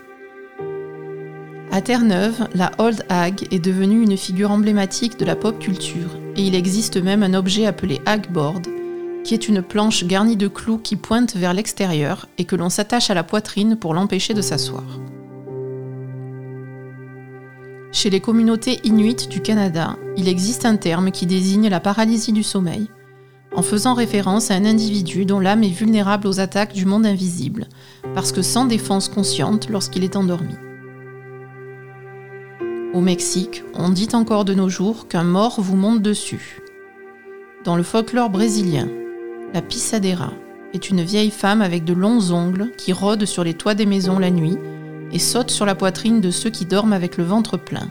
À 1.70 1.80
Terre-Neuve, 1.80 2.46
la 2.54 2.72
Old 2.76 3.06
Hag 3.08 3.48
est 3.50 3.58
devenue 3.58 4.02
une 4.02 4.18
figure 4.18 4.50
emblématique 4.50 5.18
de 5.18 5.24
la 5.24 5.34
pop 5.34 5.58
culture 5.58 6.18
et 6.36 6.42
il 6.42 6.54
existe 6.54 7.02
même 7.02 7.22
un 7.22 7.32
objet 7.32 7.64
appelé 7.64 8.02
Hagboard, 8.04 8.66
qui 9.24 9.32
est 9.32 9.48
une 9.48 9.62
planche 9.62 10.04
garnie 10.04 10.36
de 10.36 10.48
clous 10.48 10.76
qui 10.76 10.96
pointe 10.96 11.36
vers 11.36 11.54
l'extérieur 11.54 12.28
et 12.36 12.44
que 12.44 12.56
l'on 12.56 12.68
s'attache 12.68 13.08
à 13.08 13.14
la 13.14 13.24
poitrine 13.24 13.76
pour 13.76 13.94
l'empêcher 13.94 14.34
de 14.34 14.42
s'asseoir. 14.42 14.84
Chez 17.92 18.08
les 18.08 18.20
communautés 18.20 18.80
inuites 18.84 19.28
du 19.28 19.42
Canada, 19.42 19.98
il 20.16 20.26
existe 20.26 20.64
un 20.64 20.76
terme 20.76 21.10
qui 21.10 21.26
désigne 21.26 21.68
la 21.68 21.78
paralysie 21.78 22.32
du 22.32 22.42
sommeil, 22.42 22.88
en 23.54 23.60
faisant 23.60 23.92
référence 23.92 24.50
à 24.50 24.54
un 24.54 24.64
individu 24.64 25.26
dont 25.26 25.40
l'âme 25.40 25.62
est 25.62 25.68
vulnérable 25.68 26.26
aux 26.26 26.40
attaques 26.40 26.72
du 26.72 26.86
monde 26.86 27.04
invisible, 27.04 27.66
parce 28.14 28.32
que 28.32 28.40
sans 28.40 28.64
défense 28.64 29.10
consciente 29.10 29.68
lorsqu'il 29.68 30.04
est 30.04 30.16
endormi. 30.16 30.54
Au 32.94 33.02
Mexique, 33.02 33.62
on 33.74 33.90
dit 33.90 34.08
encore 34.14 34.46
de 34.46 34.54
nos 34.54 34.70
jours 34.70 35.06
qu'un 35.06 35.24
mort 35.24 35.60
vous 35.60 35.76
monte 35.76 36.00
dessus. 36.00 36.60
Dans 37.62 37.76
le 37.76 37.82
folklore 37.82 38.30
brésilien, 38.30 38.88
la 39.52 39.60
pisadera 39.60 40.32
est 40.72 40.88
une 40.88 41.02
vieille 41.02 41.30
femme 41.30 41.60
avec 41.60 41.84
de 41.84 41.92
longs 41.92 42.32
ongles 42.32 42.72
qui 42.78 42.94
rôde 42.94 43.26
sur 43.26 43.44
les 43.44 43.54
toits 43.54 43.74
des 43.74 43.86
maisons 43.86 44.18
la 44.18 44.30
nuit 44.30 44.56
et 45.12 45.18
saute 45.18 45.50
sur 45.50 45.66
la 45.66 45.74
poitrine 45.74 46.20
de 46.20 46.30
ceux 46.30 46.50
qui 46.50 46.64
dorment 46.64 46.92
avec 46.92 47.16
le 47.16 47.24
ventre 47.24 47.56
plein. 47.56 47.88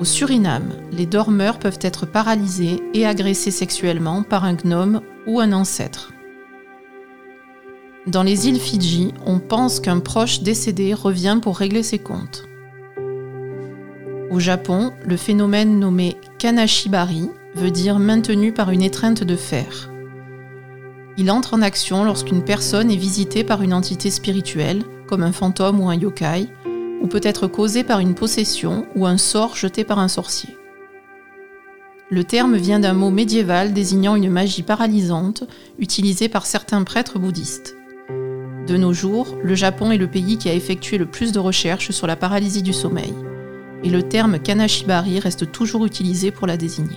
Au 0.00 0.04
Suriname, 0.04 0.72
les 0.92 1.06
dormeurs 1.06 1.58
peuvent 1.58 1.78
être 1.80 2.06
paralysés 2.06 2.82
et 2.94 3.06
agressés 3.06 3.50
sexuellement 3.50 4.22
par 4.22 4.44
un 4.44 4.54
gnome 4.54 5.00
ou 5.26 5.40
un 5.40 5.52
ancêtre. 5.52 6.12
Dans 8.06 8.22
les 8.22 8.48
îles 8.48 8.60
Fidji, 8.60 9.14
on 9.24 9.38
pense 9.38 9.80
qu'un 9.80 10.00
proche 10.00 10.42
décédé 10.42 10.92
revient 10.92 11.38
pour 11.40 11.56
régler 11.56 11.82
ses 11.82 11.98
comptes. 11.98 12.44
Au 14.30 14.40
Japon, 14.40 14.92
le 15.06 15.16
phénomène 15.16 15.78
nommé 15.78 16.16
kanashibari 16.38 17.30
veut 17.54 17.70
dire 17.70 17.98
maintenu 17.98 18.52
par 18.52 18.70
une 18.70 18.82
étreinte 18.82 19.22
de 19.22 19.36
fer. 19.36 19.90
Il 21.16 21.30
entre 21.30 21.54
en 21.54 21.62
action 21.62 22.04
lorsqu'une 22.04 22.42
personne 22.42 22.90
est 22.90 22.96
visitée 22.96 23.44
par 23.44 23.62
une 23.62 23.72
entité 23.72 24.10
spirituelle, 24.10 24.82
comme 25.06 25.22
un 25.22 25.32
fantôme 25.32 25.80
ou 25.80 25.88
un 25.88 25.94
yokai, 25.94 26.48
ou 27.02 27.06
peut 27.06 27.20
être 27.22 27.46
causé 27.46 27.84
par 27.84 28.00
une 28.00 28.14
possession 28.14 28.86
ou 28.96 29.06
un 29.06 29.18
sort 29.18 29.56
jeté 29.56 29.84
par 29.84 29.98
un 29.98 30.08
sorcier. 30.08 30.56
Le 32.10 32.24
terme 32.24 32.56
vient 32.56 32.80
d'un 32.80 32.92
mot 32.92 33.10
médiéval 33.10 33.72
désignant 33.72 34.14
une 34.14 34.30
magie 34.30 34.62
paralysante 34.62 35.44
utilisée 35.78 36.28
par 36.28 36.46
certains 36.46 36.82
prêtres 36.84 37.18
bouddhistes. 37.18 37.76
De 38.66 38.76
nos 38.76 38.92
jours, 38.92 39.36
le 39.42 39.54
Japon 39.54 39.90
est 39.90 39.98
le 39.98 40.08
pays 40.08 40.38
qui 40.38 40.48
a 40.48 40.54
effectué 40.54 40.96
le 40.96 41.06
plus 41.06 41.32
de 41.32 41.38
recherches 41.38 41.90
sur 41.90 42.06
la 42.06 42.16
paralysie 42.16 42.62
du 42.62 42.72
sommeil 42.72 43.12
et 43.84 43.90
le 43.90 44.02
terme 44.02 44.38
kanashibari 44.38 45.20
reste 45.20 45.52
toujours 45.52 45.84
utilisé 45.84 46.30
pour 46.30 46.46
la 46.46 46.56
désigner. 46.56 46.96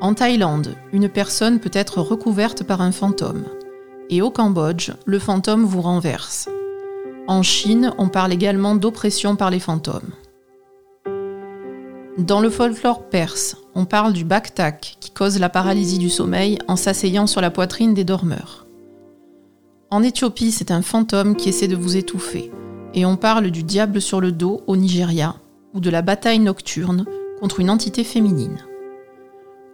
En 0.00 0.14
Thaïlande, 0.14 0.76
une 0.92 1.08
personne 1.08 1.58
peut 1.58 1.70
être 1.72 2.00
recouverte 2.00 2.64
par 2.64 2.80
un 2.80 2.92
fantôme. 2.92 3.44
Et 4.14 4.20
au 4.20 4.30
Cambodge, 4.30 4.90
le 5.06 5.18
fantôme 5.18 5.64
vous 5.64 5.80
renverse. 5.80 6.50
En 7.28 7.42
Chine, 7.42 7.94
on 7.96 8.10
parle 8.10 8.34
également 8.34 8.74
d'oppression 8.74 9.36
par 9.36 9.50
les 9.50 9.58
fantômes. 9.58 10.10
Dans 12.18 12.40
le 12.40 12.50
folklore 12.50 13.08
perse, 13.08 13.56
on 13.74 13.86
parle 13.86 14.12
du 14.12 14.26
baktak 14.26 14.98
qui 15.00 15.12
cause 15.12 15.40
la 15.40 15.48
paralysie 15.48 15.96
du 15.96 16.10
sommeil 16.10 16.58
en 16.68 16.76
s'asseyant 16.76 17.26
sur 17.26 17.40
la 17.40 17.50
poitrine 17.50 17.94
des 17.94 18.04
dormeurs. 18.04 18.66
En 19.88 20.02
Éthiopie, 20.02 20.52
c'est 20.52 20.72
un 20.72 20.82
fantôme 20.82 21.34
qui 21.34 21.48
essaie 21.48 21.66
de 21.66 21.74
vous 21.74 21.96
étouffer 21.96 22.50
et 22.92 23.06
on 23.06 23.16
parle 23.16 23.50
du 23.50 23.62
diable 23.62 24.02
sur 24.02 24.20
le 24.20 24.30
dos 24.30 24.60
au 24.66 24.76
Nigeria 24.76 25.36
ou 25.72 25.80
de 25.80 25.88
la 25.88 26.02
bataille 26.02 26.38
nocturne 26.38 27.06
contre 27.40 27.60
une 27.60 27.70
entité 27.70 28.04
féminine. 28.04 28.58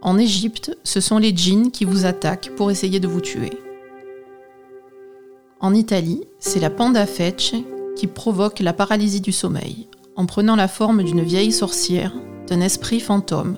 En 0.01 0.17
Égypte, 0.17 0.79
ce 0.85 1.01
sont 1.01 1.19
les 1.19 1.37
djinns 1.37 1.73
qui 1.73 1.85
vous 1.85 2.07
attaquent 2.07 2.53
pour 2.55 2.71
essayer 2.71 3.01
de 3.01 3.09
vous 3.09 3.21
tuer. 3.21 3.51
En 5.61 5.75
Italie, 5.75 6.23
c'est 6.39 6.61
la 6.61 6.71
panda 6.71 7.05
fecce 7.05 7.55
qui 7.97 8.07
provoque 8.07 8.61
la 8.61 8.73
paralysie 8.73 9.21
du 9.21 9.33
sommeil 9.33 9.89
en 10.15 10.25
prenant 10.25 10.55
la 10.55 10.69
forme 10.69 11.03
d'une 11.03 11.23
vieille 11.23 11.51
sorcière, 11.51 12.13
d'un 12.47 12.61
esprit 12.61 13.01
fantôme 13.01 13.57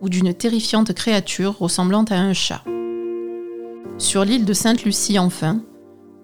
ou 0.00 0.08
d'une 0.08 0.32
terrifiante 0.32 0.92
créature 0.92 1.58
ressemblant 1.58 2.04
à 2.04 2.14
un 2.14 2.34
chat. 2.34 2.62
Sur 3.98 4.24
l'île 4.24 4.44
de 4.44 4.52
Sainte-Lucie 4.52 5.18
enfin, 5.18 5.60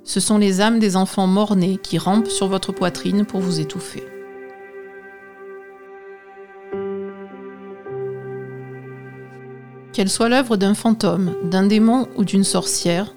ce 0.04 0.20
sont 0.20 0.38
les 0.38 0.60
âmes 0.60 0.78
des 0.78 0.94
enfants 0.94 1.26
morts-nés 1.26 1.78
qui 1.82 1.98
rampent 1.98 2.28
sur 2.28 2.46
votre 2.46 2.70
poitrine 2.70 3.24
pour 3.24 3.40
vous 3.40 3.58
étouffer. 3.58 4.04
Qu'elle 9.92 10.08
soit 10.08 10.28
l'œuvre 10.28 10.56
d'un 10.56 10.74
fantôme, 10.74 11.34
d'un 11.42 11.66
démon 11.66 12.06
ou 12.16 12.24
d'une 12.24 12.44
sorcière, 12.44 13.15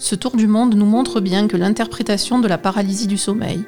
ce 0.00 0.14
tour 0.14 0.34
du 0.34 0.46
monde 0.46 0.76
nous 0.76 0.86
montre 0.86 1.20
bien 1.20 1.46
que 1.46 1.58
l'interprétation 1.58 2.38
de 2.38 2.48
la 2.48 2.56
paralysie 2.56 3.06
du 3.06 3.18
sommeil 3.18 3.64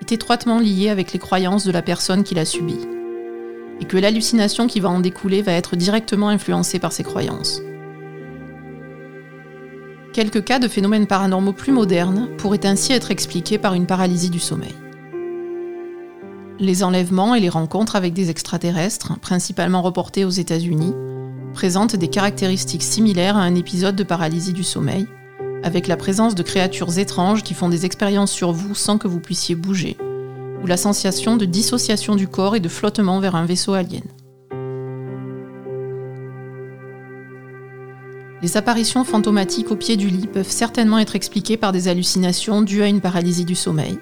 est 0.00 0.12
étroitement 0.12 0.58
liée 0.58 0.88
avec 0.88 1.12
les 1.12 1.18
croyances 1.18 1.66
de 1.66 1.72
la 1.72 1.82
personne 1.82 2.24
qui 2.24 2.34
l'a 2.34 2.46
subie, 2.46 2.80
et 3.82 3.84
que 3.84 3.98
l'hallucination 3.98 4.66
qui 4.66 4.80
va 4.80 4.88
en 4.88 5.00
découler 5.00 5.42
va 5.42 5.52
être 5.52 5.76
directement 5.76 6.30
influencée 6.30 6.78
par 6.78 6.92
ces 6.92 7.04
croyances. 7.04 7.60
Quelques 10.14 10.42
cas 10.42 10.58
de 10.58 10.68
phénomènes 10.68 11.06
paranormaux 11.06 11.52
plus 11.52 11.72
modernes 11.72 12.30
pourraient 12.38 12.64
ainsi 12.64 12.94
être 12.94 13.10
expliqués 13.10 13.58
par 13.58 13.74
une 13.74 13.86
paralysie 13.86 14.30
du 14.30 14.40
sommeil. 14.40 14.74
Les 16.58 16.82
enlèvements 16.82 17.34
et 17.34 17.40
les 17.40 17.50
rencontres 17.50 17.96
avec 17.96 18.14
des 18.14 18.30
extraterrestres, 18.30 19.18
principalement 19.20 19.82
reportés 19.82 20.24
aux 20.24 20.30
États-Unis, 20.30 20.94
présentent 21.52 21.96
des 21.96 22.08
caractéristiques 22.08 22.82
similaires 22.82 23.36
à 23.36 23.42
un 23.42 23.54
épisode 23.54 23.96
de 23.96 24.02
paralysie 24.02 24.54
du 24.54 24.64
sommeil, 24.64 25.06
avec 25.64 25.88
la 25.88 25.96
présence 25.96 26.34
de 26.34 26.42
créatures 26.42 26.98
étranges 26.98 27.42
qui 27.42 27.54
font 27.54 27.70
des 27.70 27.86
expériences 27.86 28.30
sur 28.30 28.52
vous 28.52 28.74
sans 28.74 28.98
que 28.98 29.08
vous 29.08 29.18
puissiez 29.18 29.54
bouger, 29.54 29.96
ou 30.62 30.66
la 30.66 30.76
sensation 30.76 31.38
de 31.38 31.46
dissociation 31.46 32.16
du 32.16 32.28
corps 32.28 32.54
et 32.54 32.60
de 32.60 32.68
flottement 32.68 33.18
vers 33.18 33.34
un 33.34 33.46
vaisseau 33.46 33.72
alien. 33.72 34.02
Les 38.42 38.58
apparitions 38.58 39.04
fantomatiques 39.04 39.70
au 39.70 39.76
pied 39.76 39.96
du 39.96 40.08
lit 40.08 40.26
peuvent 40.26 40.50
certainement 40.50 40.98
être 40.98 41.16
expliquées 41.16 41.56
par 41.56 41.72
des 41.72 41.88
hallucinations 41.88 42.60
dues 42.60 42.82
à 42.82 42.88
une 42.88 43.00
paralysie 43.00 43.46
du 43.46 43.54
sommeil, 43.54 43.98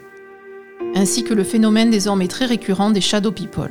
ainsi 0.96 1.22
que 1.22 1.32
le 1.32 1.44
phénomène 1.44 1.90
désormais 1.90 2.26
très 2.26 2.46
récurrent 2.46 2.90
des 2.90 3.00
shadow 3.00 3.30
people. 3.30 3.70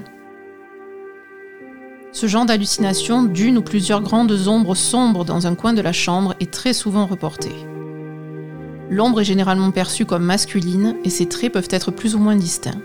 Ce 2.13 2.25
genre 2.25 2.45
d'hallucination 2.45 3.23
d'une 3.23 3.57
ou 3.57 3.61
plusieurs 3.61 4.01
grandes 4.01 4.47
ombres 4.47 4.75
sombres 4.75 5.25
dans 5.25 5.45
un 5.45 5.55
coin 5.55 5.73
de 5.73 5.81
la 5.81 5.93
chambre 5.93 6.35
est 6.39 6.51
très 6.51 6.73
souvent 6.73 7.05
reporté. 7.05 7.51
L'ombre 8.91 9.21
est 9.21 9.25
généralement 9.25 9.71
perçue 9.71 10.05
comme 10.05 10.25
masculine 10.25 10.97
et 11.05 11.09
ses 11.09 11.29
traits 11.29 11.53
peuvent 11.53 11.69
être 11.71 11.91
plus 11.91 12.13
ou 12.13 12.19
moins 12.19 12.35
distincts. 12.35 12.81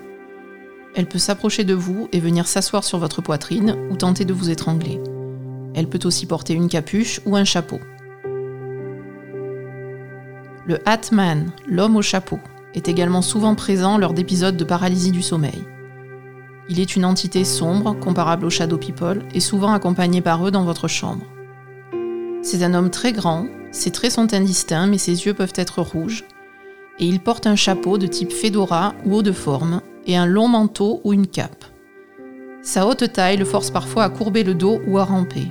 Elle 0.95 1.07
peut 1.07 1.19
s'approcher 1.19 1.65
de 1.65 1.75
vous 1.75 2.09
et 2.13 2.21
venir 2.21 2.47
s'asseoir 2.47 2.85
sur 2.85 2.99
votre 2.99 3.23
poitrine 3.23 3.77
ou 3.91 3.97
tenter 3.97 4.25
de 4.25 4.33
vous 4.33 4.49
étrangler. 4.49 5.01
Elle 5.75 5.89
peut 5.89 5.99
aussi 6.05 6.25
porter 6.27 6.55
une 6.55 6.69
capuche 6.69 7.21
ou 7.27 7.35
un 7.35 7.43
chapeau. 7.43 7.81
Le 10.65 10.79
Hatman, 10.87 11.51
l'homme 11.67 11.97
au 11.97 12.03
chapeau, 12.03 12.39
est 12.75 12.87
également 12.87 13.21
souvent 13.21 13.57
présent 13.57 13.99
lors 13.99 14.15
d'épisodes 14.15 14.57
de 14.57 14.65
paralysie 14.65 15.11
du 15.11 15.23
sommeil. 15.23 15.65
Il 16.69 16.79
est 16.79 16.95
une 16.95 17.05
entité 17.05 17.45
sombre, 17.45 17.99
comparable 17.99 18.47
aux 18.47 18.51
Shadow 18.51 18.79
People, 18.79 19.25
et 19.35 19.41
souvent 19.41 19.73
accompagné 19.73 20.21
par 20.21 20.47
eux 20.47 20.53
dans 20.53 20.65
votre 20.65 20.87
chambre. 20.87 21.25
C'est 22.43 22.63
un 22.63 22.75
homme 22.75 22.91
très 22.91 23.13
grand, 23.13 23.47
ses 23.77 23.91
traits 23.91 24.13
sont 24.13 24.33
indistincts 24.33 24.87
mais 24.87 24.99
ses 24.99 25.27
yeux 25.27 25.35
peuvent 25.35 25.53
être 25.55 25.83
rouges, 25.83 26.25
et 26.99 27.07
il 27.07 27.21
porte 27.21 27.47
un 27.47 27.57
chapeau 27.57 27.99
de 27.99 28.07
type 28.07 28.33
fedora 28.33 28.95
ou 29.05 29.17
haut 29.17 29.23
de 29.23 29.33
forme, 29.33 29.83
et 30.07 30.17
un 30.17 30.27
long 30.27 30.49
manteau 30.49 31.01
ou 31.05 31.13
une 31.13 31.27
cape. 31.27 31.65
Sa 32.63 32.87
haute 32.87 33.13
taille 33.13 33.37
le 33.37 33.45
force 33.45 33.71
parfois 33.71 34.05
à 34.05 34.09
courber 34.09 34.45
le 34.45 34.55
dos 34.55 34.81
ou 34.87 34.99
à 34.99 35.05
ramper. 35.05 35.49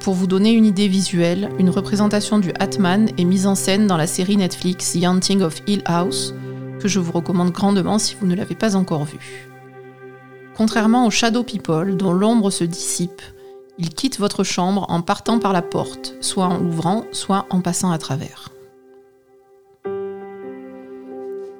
Pour 0.00 0.14
vous 0.14 0.26
donner 0.26 0.52
une 0.52 0.66
idée 0.66 0.88
visuelle, 0.88 1.50
une 1.58 1.70
représentation 1.70 2.38
du 2.38 2.52
Hatman 2.58 3.08
est 3.18 3.24
mise 3.24 3.46
en 3.46 3.54
scène 3.54 3.86
dans 3.86 3.96
la 3.96 4.06
série 4.06 4.36
Netflix 4.36 4.92
The 4.92 5.04
Hunting 5.04 5.42
of 5.42 5.62
Hill 5.66 5.82
House, 5.84 6.32
que 6.80 6.88
je 6.88 7.00
vous 7.00 7.12
recommande 7.12 7.50
grandement 7.50 7.98
si 7.98 8.14
vous 8.20 8.26
ne 8.26 8.34
l'avez 8.34 8.54
pas 8.54 8.76
encore 8.76 9.04
vue. 9.04 9.48
Contrairement 10.56 11.06
aux 11.06 11.10
Shadow 11.10 11.42
People, 11.42 11.96
dont 11.96 12.12
l'ombre 12.12 12.50
se 12.50 12.64
dissipe, 12.64 13.20
il 13.78 13.90
quitte 13.90 14.18
votre 14.18 14.44
chambre 14.44 14.86
en 14.88 15.02
partant 15.02 15.38
par 15.38 15.52
la 15.52 15.62
porte, 15.62 16.14
soit 16.20 16.46
en 16.46 16.58
l'ouvrant, 16.58 17.04
soit 17.12 17.46
en 17.50 17.60
passant 17.60 17.90
à 17.90 17.98
travers. 17.98 18.50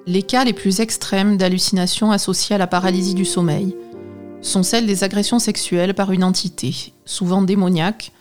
Les 0.07 0.23
cas 0.23 0.45
les 0.45 0.53
plus 0.53 0.81
extrêmes 0.81 1.37
d'hallucinations 1.37 2.13
associées 2.13 2.55
à 2.55 2.59
la 2.59 2.69
paralysie 2.69 3.15
du 3.15 3.25
sommeil 3.25 3.77
sont 4.41 4.63
celles 4.63 4.87
des 4.87 5.03
agressions 5.03 5.41
sexuelles 5.41 5.95
par 5.95 6.13
une 6.13 6.23
entité, 6.23 6.93
souvent 7.05 7.43
démoniaque, 7.43 8.13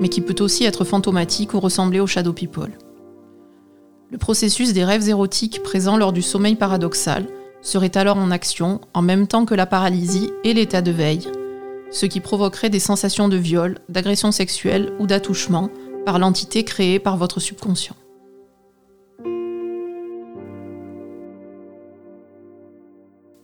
mais 0.00 0.08
qui 0.08 0.20
peut 0.20 0.42
aussi 0.42 0.64
être 0.64 0.84
fantomatique 0.84 1.54
ou 1.54 1.60
ressembler 1.60 2.00
aux 2.00 2.06
shadow 2.06 2.32
people. 2.32 2.70
Le 4.10 4.18
processus 4.18 4.72
des 4.72 4.84
rêves 4.84 5.08
érotiques 5.08 5.62
présents 5.62 5.96
lors 5.96 6.12
du 6.12 6.22
sommeil 6.22 6.54
paradoxal 6.54 7.26
serait 7.62 7.96
alors 7.96 8.18
en 8.18 8.30
action 8.30 8.80
en 8.92 9.02
même 9.02 9.26
temps 9.26 9.44
que 9.44 9.54
la 9.54 9.66
paralysie 9.66 10.30
et 10.44 10.54
l'état 10.54 10.82
de 10.82 10.92
veille, 10.92 11.26
ce 11.94 12.06
qui 12.06 12.18
provoquerait 12.18 12.70
des 12.70 12.80
sensations 12.80 13.28
de 13.28 13.36
viol, 13.36 13.78
d'agression 13.88 14.32
sexuelle 14.32 14.92
ou 14.98 15.06
d'attouchement 15.06 15.70
par 16.04 16.18
l'entité 16.18 16.64
créée 16.64 16.98
par 16.98 17.16
votre 17.16 17.38
subconscient. 17.38 17.94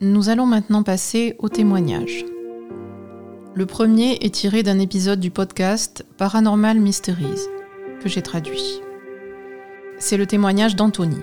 Nous 0.00 0.28
allons 0.28 0.46
maintenant 0.46 0.82
passer 0.82 1.36
au 1.38 1.48
témoignage. 1.48 2.24
Le 3.54 3.66
premier 3.66 4.18
est 4.20 4.34
tiré 4.34 4.62
d'un 4.62 4.78
épisode 4.80 5.20
du 5.20 5.30
podcast 5.30 6.04
Paranormal 6.16 6.80
Mysteries, 6.80 7.46
que 8.02 8.08
j'ai 8.08 8.22
traduit. 8.22 8.80
C'est 9.98 10.16
le 10.16 10.26
témoignage 10.26 10.74
d'Anthony. 10.74 11.20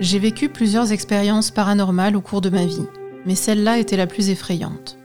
J'ai 0.00 0.18
vécu 0.18 0.48
plusieurs 0.48 0.90
expériences 0.90 1.50
paranormales 1.52 2.16
au 2.16 2.20
cours 2.20 2.40
de 2.40 2.50
ma 2.50 2.64
vie, 2.64 2.86
mais 3.26 3.34
celle-là 3.34 3.78
était 3.78 3.96
la 3.96 4.06
plus 4.06 4.30
effrayante. 4.30 4.96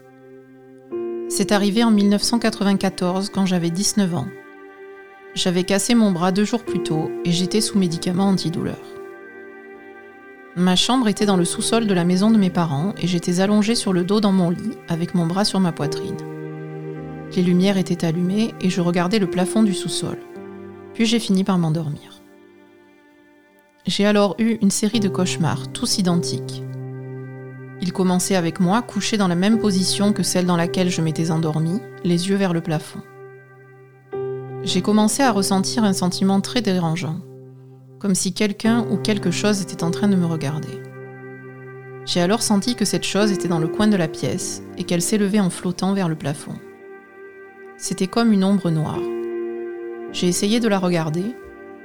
C'est 1.28 1.52
arrivé 1.52 1.82
en 1.82 1.90
1994 1.90 3.30
quand 3.30 3.46
j'avais 3.46 3.70
19 3.70 4.14
ans. 4.14 4.26
J'avais 5.34 5.64
cassé 5.64 5.94
mon 5.94 6.12
bras 6.12 6.30
deux 6.30 6.44
jours 6.44 6.62
plus 6.62 6.82
tôt 6.82 7.10
et 7.24 7.32
j'étais 7.32 7.60
sous 7.60 7.78
médicaments 7.78 8.28
antidouleurs. 8.28 8.76
Ma 10.56 10.76
chambre 10.76 11.08
était 11.08 11.24
dans 11.24 11.38
le 11.38 11.46
sous-sol 11.46 11.86
de 11.86 11.94
la 11.94 12.04
maison 12.04 12.30
de 12.30 12.36
mes 12.36 12.50
parents 12.50 12.94
et 13.00 13.06
j'étais 13.06 13.40
allongée 13.40 13.74
sur 13.74 13.94
le 13.94 14.04
dos 14.04 14.20
dans 14.20 14.32
mon 14.32 14.50
lit 14.50 14.76
avec 14.88 15.14
mon 15.14 15.26
bras 15.26 15.46
sur 15.46 15.60
ma 15.60 15.72
poitrine. 15.72 16.18
Les 17.34 17.42
lumières 17.42 17.78
étaient 17.78 18.04
allumées 18.04 18.52
et 18.60 18.68
je 18.68 18.82
regardais 18.82 19.18
le 19.18 19.30
plafond 19.30 19.62
du 19.62 19.72
sous-sol. 19.72 20.18
Puis 20.92 21.06
j'ai 21.06 21.18
fini 21.18 21.44
par 21.44 21.56
m'endormir. 21.56 22.20
J'ai 23.86 24.04
alors 24.04 24.36
eu 24.38 24.58
une 24.60 24.70
série 24.70 25.00
de 25.00 25.08
cauchemars, 25.08 25.72
tous 25.72 25.96
identiques. 25.96 26.62
Ils 27.82 27.92
commençaient 27.92 28.36
avec 28.36 28.60
moi 28.60 28.80
couché 28.80 29.18
dans 29.18 29.28
la 29.28 29.34
même 29.34 29.58
position 29.58 30.14
que 30.14 30.22
celle 30.22 30.46
dans 30.46 30.56
laquelle 30.56 30.88
je 30.88 31.02
m'étais 31.02 31.30
endormie, 31.30 31.80
les 32.04 32.30
yeux 32.30 32.36
vers 32.36 32.54
le 32.54 32.62
plafond. 32.62 33.02
J'ai 34.62 34.80
commencé 34.80 35.22
à 35.22 35.32
ressentir 35.32 35.84
un 35.84 35.92
sentiment 35.92 36.40
très 36.40 36.62
dérangeant 36.62 37.18
comme 38.02 38.16
si 38.16 38.34
quelqu'un 38.34 38.84
ou 38.90 38.96
quelque 38.96 39.30
chose 39.30 39.62
était 39.62 39.84
en 39.84 39.92
train 39.92 40.08
de 40.08 40.16
me 40.16 40.26
regarder. 40.26 40.82
J'ai 42.04 42.20
alors 42.20 42.42
senti 42.42 42.74
que 42.74 42.84
cette 42.84 43.04
chose 43.04 43.30
était 43.30 43.46
dans 43.46 43.60
le 43.60 43.68
coin 43.68 43.86
de 43.86 43.96
la 43.96 44.08
pièce 44.08 44.64
et 44.76 44.82
qu'elle 44.82 45.00
s'élevait 45.00 45.38
en 45.38 45.50
flottant 45.50 45.94
vers 45.94 46.08
le 46.08 46.16
plafond. 46.16 46.56
C'était 47.76 48.08
comme 48.08 48.32
une 48.32 48.42
ombre 48.42 48.70
noire. 48.70 48.98
J'ai 50.10 50.26
essayé 50.26 50.58
de 50.58 50.66
la 50.66 50.80
regarder, 50.80 51.36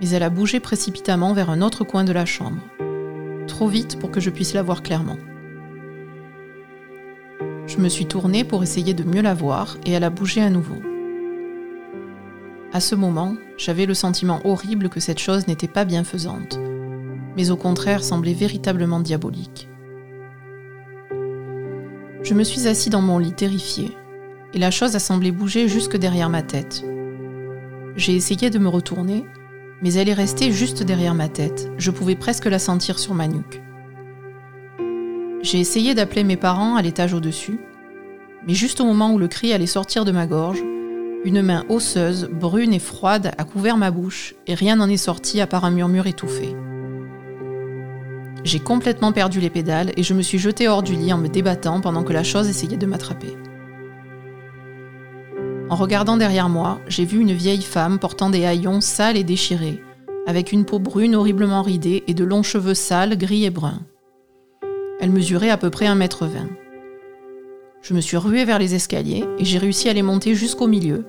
mais 0.01 0.09
elle 0.09 0.23
a 0.23 0.31
bougé 0.31 0.59
précipitamment 0.59 1.33
vers 1.33 1.51
un 1.51 1.61
autre 1.61 1.83
coin 1.83 2.03
de 2.03 2.13
la 2.13 2.25
chambre, 2.25 2.63
trop 3.45 3.67
vite 3.67 3.99
pour 3.99 4.09
que 4.09 4.19
je 4.19 4.31
puisse 4.31 4.55
la 4.55 4.63
voir 4.63 4.81
clairement. 4.81 5.17
Je 7.67 7.79
me 7.79 7.89
suis 7.89 8.05
tournée 8.05 8.45
pour 8.45 8.63
essayer 8.63 8.93
de 8.93 9.03
mieux 9.03 9.21
la 9.21 9.33
voir 9.33 9.77
et 9.85 9.91
elle 9.91 10.05
a 10.05 10.09
bougé 10.09 10.41
à 10.41 10.49
nouveau. 10.49 10.77
À 12.71 12.79
ce 12.79 12.95
moment, 12.95 13.35
j'avais 13.57 13.85
le 13.85 13.93
sentiment 13.93 14.39
horrible 14.45 14.87
que 14.87 15.01
cette 15.01 15.19
chose 15.19 15.47
n'était 15.47 15.67
pas 15.67 15.83
bienfaisante, 15.83 16.59
mais 17.35 17.51
au 17.51 17.57
contraire 17.57 18.05
semblait 18.05 18.33
véritablement 18.33 19.01
diabolique. 19.01 19.67
Je 22.23 22.33
me 22.33 22.43
suis 22.43 22.67
assis 22.67 22.89
dans 22.89 23.01
mon 23.01 23.19
lit 23.19 23.33
terrifié, 23.33 23.91
et 24.53 24.59
la 24.59 24.71
chose 24.71 24.95
a 24.95 24.99
semblé 24.99 25.31
bouger 25.31 25.67
jusque 25.67 25.97
derrière 25.97 26.29
ma 26.29 26.43
tête. 26.43 26.85
J'ai 27.97 28.15
essayé 28.15 28.49
de 28.49 28.59
me 28.59 28.69
retourner, 28.69 29.25
mais 29.81 29.93
elle 29.93 30.07
est 30.07 30.13
restée 30.13 30.51
juste 30.51 30.83
derrière 30.83 31.15
ma 31.15 31.27
tête, 31.27 31.69
je 31.77 31.91
pouvais 31.91 32.15
presque 32.15 32.45
la 32.45 32.59
sentir 32.59 32.97
sur 32.97 33.13
ma 33.13 33.27
nuque. 33.27 33.61
J'ai 35.49 35.61
essayé 35.61 35.95
d'appeler 35.95 36.25
mes 36.25 36.35
parents 36.35 36.75
à 36.75 36.81
l'étage 36.81 37.13
au-dessus, 37.13 37.57
mais 38.45 38.53
juste 38.53 38.81
au 38.81 38.85
moment 38.85 39.13
où 39.13 39.17
le 39.17 39.29
cri 39.29 39.53
allait 39.53 39.65
sortir 39.65 40.03
de 40.03 40.11
ma 40.11 40.27
gorge, 40.27 40.61
une 41.23 41.41
main 41.41 41.63
osseuse, 41.69 42.29
brune 42.29 42.73
et 42.73 42.79
froide 42.79 43.31
a 43.37 43.45
couvert 43.45 43.77
ma 43.77 43.89
bouche 43.89 44.35
et 44.45 44.55
rien 44.55 44.75
n'en 44.75 44.89
est 44.89 44.97
sorti 44.97 45.39
à 45.39 45.47
part 45.47 45.63
un 45.63 45.71
murmure 45.71 46.05
étouffé. 46.05 46.53
J'ai 48.43 48.59
complètement 48.59 49.13
perdu 49.13 49.39
les 49.39 49.49
pédales 49.49 49.93
et 49.95 50.03
je 50.03 50.13
me 50.13 50.21
suis 50.21 50.37
jetée 50.37 50.67
hors 50.67 50.83
du 50.83 50.95
lit 50.95 51.13
en 51.13 51.17
me 51.17 51.29
débattant 51.29 51.79
pendant 51.79 52.03
que 52.03 52.11
la 52.11 52.25
chose 52.25 52.49
essayait 52.49 52.75
de 52.75 52.85
m'attraper. 52.85 53.37
En 55.69 55.77
regardant 55.77 56.17
derrière 56.17 56.49
moi, 56.49 56.81
j'ai 56.89 57.05
vu 57.05 57.21
une 57.21 57.31
vieille 57.31 57.61
femme 57.61 57.99
portant 57.99 58.29
des 58.29 58.45
haillons 58.45 58.81
sales 58.81 59.15
et 59.15 59.23
déchirés, 59.23 59.81
avec 60.25 60.51
une 60.51 60.65
peau 60.65 60.79
brune 60.79 61.15
horriblement 61.15 61.61
ridée 61.61 62.03
et 62.07 62.13
de 62.13 62.25
longs 62.25 62.43
cheveux 62.43 62.73
sales, 62.73 63.17
gris 63.17 63.45
et 63.45 63.49
bruns. 63.49 63.79
Elle 64.99 65.11
mesurait 65.11 65.49
à 65.49 65.57
peu 65.57 65.69
près 65.69 65.85
un 65.85 65.95
mètre 65.95 66.25
vingt. 66.25 66.49
Je 67.81 67.93
me 67.93 68.01
suis 68.01 68.17
ruée 68.17 68.45
vers 68.45 68.59
les 68.59 68.73
escaliers 68.73 69.25
et 69.37 69.45
j'ai 69.45 69.59
réussi 69.59 69.89
à 69.89 69.93
les 69.93 70.01
monter 70.01 70.33
jusqu'au 70.33 70.67
milieu, 70.67 71.05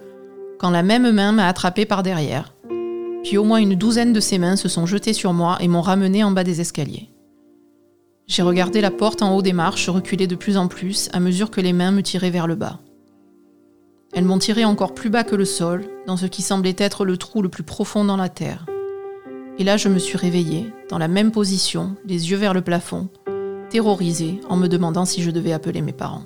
quand 0.59 0.71
la 0.71 0.83
même 0.83 1.11
main 1.11 1.33
m'a 1.33 1.49
attrapée 1.49 1.87
par 1.87 2.03
derrière. 2.03 2.55
Puis 3.25 3.39
au 3.39 3.45
moins 3.45 3.59
une 3.59 3.75
douzaine 3.75 4.13
de 4.13 4.21
ses 4.21 4.39
mains 4.39 4.57
se 4.57 4.69
sont 4.69 4.87
jetées 4.87 5.15
sur 5.15 5.33
moi 5.33 5.57
et 5.61 5.69
m'ont 5.69 5.81
ramenée 5.81 6.23
en 6.23 6.31
bas 6.31 6.45
des 6.45 6.61
escaliers. 6.61 7.09
J'ai 8.27 8.43
regardé 8.43 8.83
la 8.83 8.91
porte 8.91 9.23
en 9.23 9.35
haut 9.35 9.43
des 9.43 9.55
marches 9.55 9.89
reculer 9.89 10.27
de 10.27 10.37
plus 10.37 10.59
en 10.59 10.69
plus 10.69 11.09
à 11.15 11.21
mesure 11.21 11.51
que 11.51 11.63
les 11.63 11.73
mains 11.73 11.91
me 11.91 12.03
tiraient 12.03 12.31
vers 12.31 12.47
le 12.47 12.57
bas. 12.57 12.81
Elles 14.13 14.25
m'ont 14.25 14.39
tiré 14.39 14.67
encore 14.67 14.95
plus 14.95 15.11
bas 15.11 15.25
que 15.25 15.37
le 15.37 15.47
sol, 15.47 15.87
dans 16.07 16.17
ce 16.17 16.27
qui 16.27 16.43
semblait 16.43 16.77
être 16.79 17.07
le 17.07 17.17
trou 17.17 17.41
le 17.41 17.49
plus 17.49 17.63
profond 17.63 18.05
dans 18.05 18.17
la 18.17 18.29
terre. 18.29 18.67
Et 19.59 19.65
là, 19.65 19.77
je 19.77 19.89
me 19.89 19.99
suis 19.99 20.17
réveillée, 20.17 20.73
dans 20.89 20.99
la 20.99 21.09
même 21.09 21.33
position, 21.33 21.97
les 22.07 22.31
yeux 22.31 22.37
vers 22.37 22.55
le 22.55 22.63
plafond, 22.63 23.09
terrorisée 23.71 24.41
en 24.49 24.57
me 24.57 24.67
demandant 24.67 25.05
si 25.05 25.23
je 25.23 25.31
devais 25.31 25.53
appeler 25.53 25.83
mes 25.83 25.93
parents. 25.93 26.25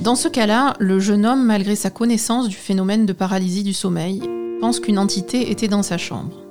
Dans 0.00 0.16
ce 0.16 0.28
cas-là, 0.28 0.74
le 0.80 0.98
jeune 1.00 1.24
homme, 1.24 1.44
malgré 1.44 1.76
sa 1.76 1.88
connaissance 1.88 2.48
du 2.48 2.56
phénomène 2.56 3.06
de 3.06 3.12
paralysie 3.12 3.62
du 3.62 3.72
sommeil, 3.72 4.22
pense 4.60 4.80
qu'une 4.80 4.98
entité 4.98 5.50
était 5.50 5.68
dans 5.68 5.82
sa 5.82 5.98
chambre. 5.98 6.42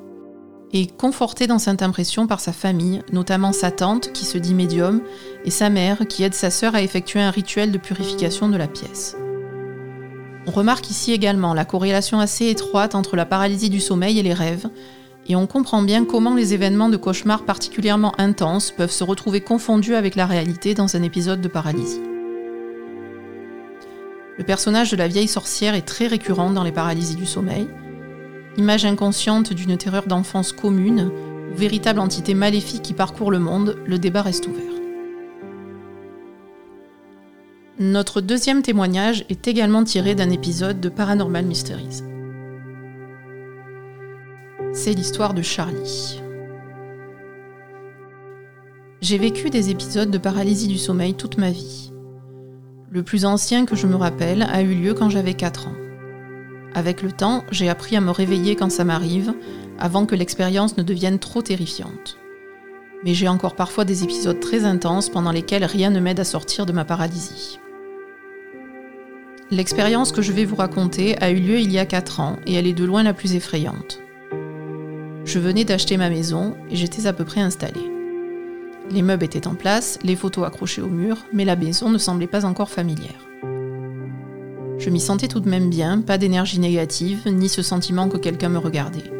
Et 0.71 0.87
conforté 0.87 1.45
dans 1.45 1.59
cette 1.59 1.83
impression 1.83 2.25
par 2.25 2.39
sa 2.39 2.51
famille, 2.51 3.03
notamment 3.11 3.51
sa 3.51 3.69
tante 3.69 4.11
qui 4.11 4.25
se 4.25 4.39
dit 4.39 4.55
médium 4.55 5.01
et 5.45 5.51
sa 5.51 5.69
mère 5.69 6.07
qui 6.07 6.23
aide 6.23 6.33
sa 6.33 6.49
sœur 6.49 6.73
à 6.73 6.81
effectuer 6.81 7.21
un 7.21 7.29
rituel 7.29 7.71
de 7.71 7.77
purification 7.77 8.49
de 8.49 8.57
la 8.57 8.67
pièce. 8.67 9.15
On 10.47 10.51
remarque 10.51 10.89
ici 10.89 11.13
également 11.13 11.53
la 11.53 11.63
corrélation 11.63 12.19
assez 12.19 12.47
étroite 12.47 12.95
entre 12.95 13.15
la 13.15 13.25
paralysie 13.25 13.69
du 13.69 13.79
sommeil 13.79 14.19
et 14.19 14.23
les 14.23 14.33
rêves, 14.33 14.67
et 15.27 15.35
on 15.35 15.47
comprend 15.47 15.81
bien 15.81 16.05
comment 16.05 16.35
les 16.35 16.53
événements 16.53 16.89
de 16.89 16.97
cauchemar 16.97 17.43
particulièrement 17.43 18.13
intenses 18.19 18.71
peuvent 18.71 18.91
se 18.91 19.03
retrouver 19.03 19.41
confondus 19.41 19.95
avec 19.95 20.15
la 20.15 20.25
réalité 20.25 20.73
dans 20.73 20.95
un 20.95 21.03
épisode 21.03 21.41
de 21.41 21.47
paralysie. 21.47 22.01
Le 24.37 24.43
personnage 24.43 24.91
de 24.91 24.97
la 24.97 25.07
vieille 25.07 25.27
sorcière 25.27 25.75
est 25.75 25.83
très 25.83 26.07
récurrent 26.07 26.51
dans 26.51 26.63
les 26.63 26.71
paralysies 26.71 27.15
du 27.15 27.25
sommeil. 27.25 27.67
Image 28.57 28.85
inconsciente 28.85 29.53
d'une 29.53 29.77
terreur 29.77 30.07
d'enfance 30.07 30.51
commune, 30.51 31.11
ou 31.53 31.55
véritable 31.55 31.99
entité 31.99 32.33
maléfique 32.33 32.81
qui 32.81 32.93
parcourt 32.93 33.31
le 33.31 33.39
monde, 33.39 33.77
le 33.85 33.99
débat 33.99 34.23
reste 34.23 34.47
ouvert. 34.47 34.73
Notre 37.79 38.21
deuxième 38.21 38.61
témoignage 38.61 39.25
est 39.29 39.47
également 39.47 39.83
tiré 39.83 40.15
d'un 40.15 40.29
épisode 40.29 40.79
de 40.79 40.89
Paranormal 40.89 41.45
Mysteries. 41.45 42.12
C'est 44.75 44.93
l'histoire 44.93 45.35
de 45.35 45.43
Charlie. 45.43 46.19
J'ai 49.01 49.19
vécu 49.19 49.51
des 49.51 49.69
épisodes 49.69 50.09
de 50.09 50.17
paralysie 50.17 50.67
du 50.67 50.79
sommeil 50.79 51.13
toute 51.13 51.37
ma 51.37 51.51
vie. 51.51 51.93
Le 52.89 53.03
plus 53.03 53.23
ancien 53.25 53.67
que 53.67 53.75
je 53.75 53.85
me 53.85 53.95
rappelle 53.95 54.41
a 54.41 54.63
eu 54.63 54.73
lieu 54.73 54.95
quand 54.95 55.11
j'avais 55.11 55.35
4 55.35 55.67
ans. 55.67 55.75
Avec 56.73 57.03
le 57.03 57.11
temps, 57.11 57.43
j'ai 57.51 57.69
appris 57.69 57.95
à 57.95 58.01
me 58.01 58.09
réveiller 58.09 58.55
quand 58.55 58.71
ça 58.71 58.83
m'arrive, 58.83 59.35
avant 59.77 60.07
que 60.07 60.15
l'expérience 60.15 60.75
ne 60.75 60.81
devienne 60.81 61.19
trop 61.19 61.43
terrifiante. 61.43 62.17
Mais 63.05 63.13
j'ai 63.13 63.27
encore 63.27 63.55
parfois 63.55 63.85
des 63.85 64.03
épisodes 64.03 64.39
très 64.39 64.65
intenses 64.65 65.07
pendant 65.07 65.31
lesquels 65.31 65.65
rien 65.65 65.91
ne 65.91 65.99
m'aide 65.99 66.19
à 66.19 66.25
sortir 66.25 66.65
de 66.65 66.73
ma 66.73 66.83
paralysie. 66.83 67.59
L'expérience 69.51 70.11
que 70.11 70.23
je 70.23 70.31
vais 70.31 70.45
vous 70.45 70.55
raconter 70.55 71.15
a 71.21 71.29
eu 71.29 71.39
lieu 71.39 71.59
il 71.59 71.71
y 71.71 71.77
a 71.77 71.85
4 71.85 72.19
ans 72.21 72.37
et 72.47 72.55
elle 72.55 72.65
est 72.65 72.73
de 72.73 72.85
loin 72.85 73.03
la 73.03 73.13
plus 73.13 73.35
effrayante. 73.35 74.02
Je 75.25 75.39
venais 75.39 75.63
d'acheter 75.63 75.97
ma 75.97 76.09
maison 76.09 76.55
et 76.69 76.75
j'étais 76.75 77.07
à 77.07 77.13
peu 77.13 77.23
près 77.23 77.41
installée. 77.41 77.89
Les 78.91 79.01
meubles 79.01 79.23
étaient 79.23 79.47
en 79.47 79.55
place, 79.55 79.97
les 80.03 80.15
photos 80.15 80.45
accrochées 80.45 80.81
au 80.81 80.89
mur, 80.89 81.17
mais 81.31 81.45
la 81.45 81.55
maison 81.55 81.89
ne 81.89 81.97
semblait 81.97 82.27
pas 82.27 82.45
encore 82.45 82.69
familière. 82.69 83.27
Je 84.77 84.89
m'y 84.89 84.99
sentais 84.99 85.29
tout 85.29 85.39
de 85.39 85.49
même 85.49 85.69
bien, 85.69 86.01
pas 86.01 86.17
d'énergie 86.17 86.59
négative, 86.59 87.21
ni 87.27 87.47
ce 87.47 87.61
sentiment 87.61 88.09
que 88.09 88.17
quelqu'un 88.17 88.49
me 88.49 88.57
regardait. 88.57 89.11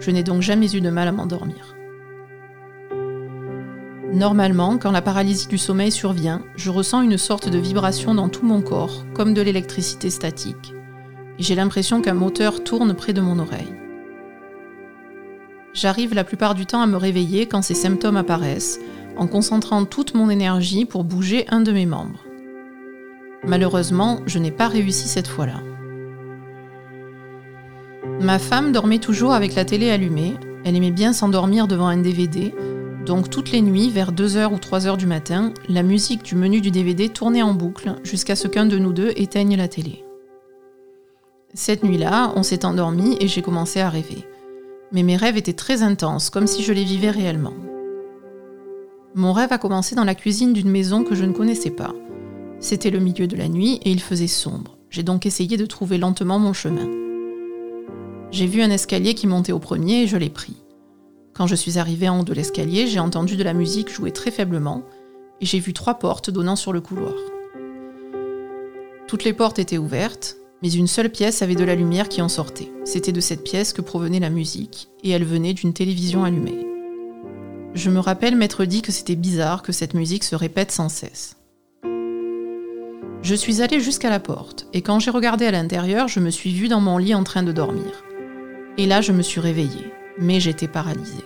Je 0.00 0.10
n'ai 0.10 0.22
donc 0.22 0.40
jamais 0.40 0.74
eu 0.74 0.80
de 0.80 0.88
mal 0.88 1.08
à 1.08 1.12
m'endormir. 1.12 1.76
Normalement, 4.12 4.78
quand 4.78 4.90
la 4.90 5.02
paralysie 5.02 5.48
du 5.48 5.58
sommeil 5.58 5.92
survient, 5.92 6.42
je 6.56 6.70
ressens 6.70 7.02
une 7.02 7.18
sorte 7.18 7.48
de 7.48 7.58
vibration 7.58 8.14
dans 8.14 8.28
tout 8.28 8.46
mon 8.46 8.62
corps, 8.62 9.04
comme 9.14 9.34
de 9.34 9.42
l'électricité 9.42 10.08
statique. 10.08 10.74
J'ai 11.38 11.54
l'impression 11.54 12.00
qu'un 12.00 12.14
moteur 12.14 12.64
tourne 12.64 12.94
près 12.94 13.12
de 13.12 13.20
mon 13.20 13.38
oreille. 13.38 13.72
J'arrive 15.74 16.14
la 16.14 16.24
plupart 16.24 16.54
du 16.54 16.66
temps 16.66 16.82
à 16.82 16.86
me 16.86 16.96
réveiller 16.96 17.46
quand 17.46 17.62
ces 17.62 17.74
symptômes 17.74 18.16
apparaissent, 18.16 18.78
en 19.16 19.26
concentrant 19.26 19.84
toute 19.84 20.14
mon 20.14 20.28
énergie 20.28 20.84
pour 20.84 21.04
bouger 21.04 21.46
un 21.48 21.60
de 21.60 21.72
mes 21.72 21.86
membres. 21.86 22.24
Malheureusement, 23.44 24.20
je 24.26 24.38
n'ai 24.38 24.50
pas 24.50 24.68
réussi 24.68 25.08
cette 25.08 25.28
fois-là. 25.28 25.60
Ma 28.20 28.38
femme 28.38 28.72
dormait 28.72 28.98
toujours 28.98 29.32
avec 29.32 29.54
la 29.54 29.64
télé 29.64 29.90
allumée, 29.90 30.34
elle 30.64 30.76
aimait 30.76 30.90
bien 30.90 31.12
s'endormir 31.12 31.66
devant 31.66 31.88
un 31.88 31.96
DVD, 31.96 32.54
donc 33.06 33.30
toutes 33.30 33.50
les 33.50 33.62
nuits, 33.62 33.90
vers 33.90 34.12
2h 34.12 34.52
ou 34.52 34.58
3h 34.58 34.96
du 34.96 35.06
matin, 35.06 35.52
la 35.68 35.82
musique 35.82 36.22
du 36.22 36.36
menu 36.36 36.60
du 36.60 36.70
DVD 36.70 37.08
tournait 37.08 37.42
en 37.42 37.52
boucle 37.52 37.96
jusqu'à 38.04 38.36
ce 38.36 38.46
qu'un 38.46 38.66
de 38.66 38.78
nous 38.78 38.92
deux 38.92 39.12
éteigne 39.16 39.56
la 39.56 39.66
télé. 39.66 40.04
Cette 41.52 41.82
nuit-là, 41.82 42.32
on 42.36 42.44
s'est 42.44 42.64
endormi 42.64 43.16
et 43.18 43.26
j'ai 43.26 43.42
commencé 43.42 43.80
à 43.80 43.90
rêver. 43.90 44.24
Mais 44.92 45.02
mes 45.02 45.16
rêves 45.16 45.36
étaient 45.36 45.52
très 45.52 45.82
intenses, 45.82 46.30
comme 46.30 46.46
si 46.46 46.62
je 46.62 46.72
les 46.72 46.84
vivais 46.84 47.10
réellement. 47.10 47.54
Mon 49.14 49.32
rêve 49.32 49.52
a 49.52 49.58
commencé 49.58 49.94
dans 49.94 50.04
la 50.04 50.14
cuisine 50.14 50.52
d'une 50.52 50.70
maison 50.70 51.02
que 51.04 51.14
je 51.14 51.24
ne 51.24 51.32
connaissais 51.32 51.70
pas. 51.70 51.94
C'était 52.60 52.90
le 52.90 53.00
milieu 53.00 53.26
de 53.26 53.36
la 53.36 53.48
nuit 53.48 53.80
et 53.84 53.90
il 53.90 54.00
faisait 54.00 54.26
sombre. 54.26 54.76
J'ai 54.90 55.02
donc 55.02 55.26
essayé 55.26 55.56
de 55.56 55.66
trouver 55.66 55.98
lentement 55.98 56.38
mon 56.38 56.52
chemin. 56.52 56.88
J'ai 58.30 58.46
vu 58.46 58.62
un 58.62 58.70
escalier 58.70 59.14
qui 59.14 59.26
montait 59.26 59.52
au 59.52 59.58
premier 59.58 60.02
et 60.02 60.06
je 60.06 60.16
l'ai 60.16 60.30
pris. 60.30 60.56
Quand 61.34 61.46
je 61.46 61.54
suis 61.54 61.78
arrivée 61.78 62.08
en 62.08 62.20
haut 62.20 62.24
de 62.24 62.34
l'escalier, 62.34 62.86
j'ai 62.86 63.00
entendu 63.00 63.36
de 63.36 63.42
la 63.42 63.54
musique 63.54 63.90
jouer 63.90 64.12
très 64.12 64.30
faiblement 64.30 64.82
et 65.40 65.46
j'ai 65.46 65.58
vu 65.58 65.72
trois 65.72 65.94
portes 65.94 66.30
donnant 66.30 66.56
sur 66.56 66.72
le 66.72 66.80
couloir. 66.80 67.14
Toutes 69.08 69.24
les 69.24 69.32
portes 69.32 69.58
étaient 69.58 69.78
ouvertes, 69.78 70.36
mais 70.62 70.70
une 70.72 70.86
seule 70.86 71.10
pièce 71.10 71.42
avait 71.42 71.54
de 71.54 71.64
la 71.64 71.74
lumière 71.74 72.08
qui 72.08 72.22
en 72.22 72.28
sortait. 72.28 72.70
C'était 72.84 73.12
de 73.12 73.20
cette 73.20 73.44
pièce 73.44 73.72
que 73.72 73.82
provenait 73.82 74.20
la 74.20 74.30
musique 74.30 74.88
et 75.02 75.10
elle 75.10 75.24
venait 75.24 75.54
d'une 75.54 75.72
télévision 75.72 76.24
allumée. 76.24 76.66
Je 77.74 77.90
me 77.90 78.00
rappelle 78.00 78.36
m'être 78.36 78.64
dit 78.64 78.82
que 78.82 78.92
c'était 78.92 79.16
bizarre 79.16 79.62
que 79.62 79.72
cette 79.72 79.94
musique 79.94 80.24
se 80.24 80.36
répète 80.36 80.70
sans 80.70 80.88
cesse. 80.88 81.36
Je 83.22 83.34
suis 83.34 83.62
allée 83.62 83.80
jusqu'à 83.80 84.10
la 84.10 84.18
porte, 84.18 84.66
et 84.72 84.82
quand 84.82 84.98
j'ai 84.98 85.10
regardé 85.10 85.46
à 85.46 85.52
l'intérieur, 85.52 86.08
je 86.08 86.18
me 86.18 86.30
suis 86.30 86.52
vue 86.52 86.68
dans 86.68 86.80
mon 86.80 86.98
lit 86.98 87.14
en 87.14 87.22
train 87.22 87.44
de 87.44 87.52
dormir. 87.52 88.02
Et 88.78 88.86
là, 88.86 89.00
je 89.00 89.12
me 89.12 89.22
suis 89.22 89.40
réveillée, 89.40 89.92
mais 90.18 90.40
j'étais 90.40 90.66
paralysée. 90.66 91.24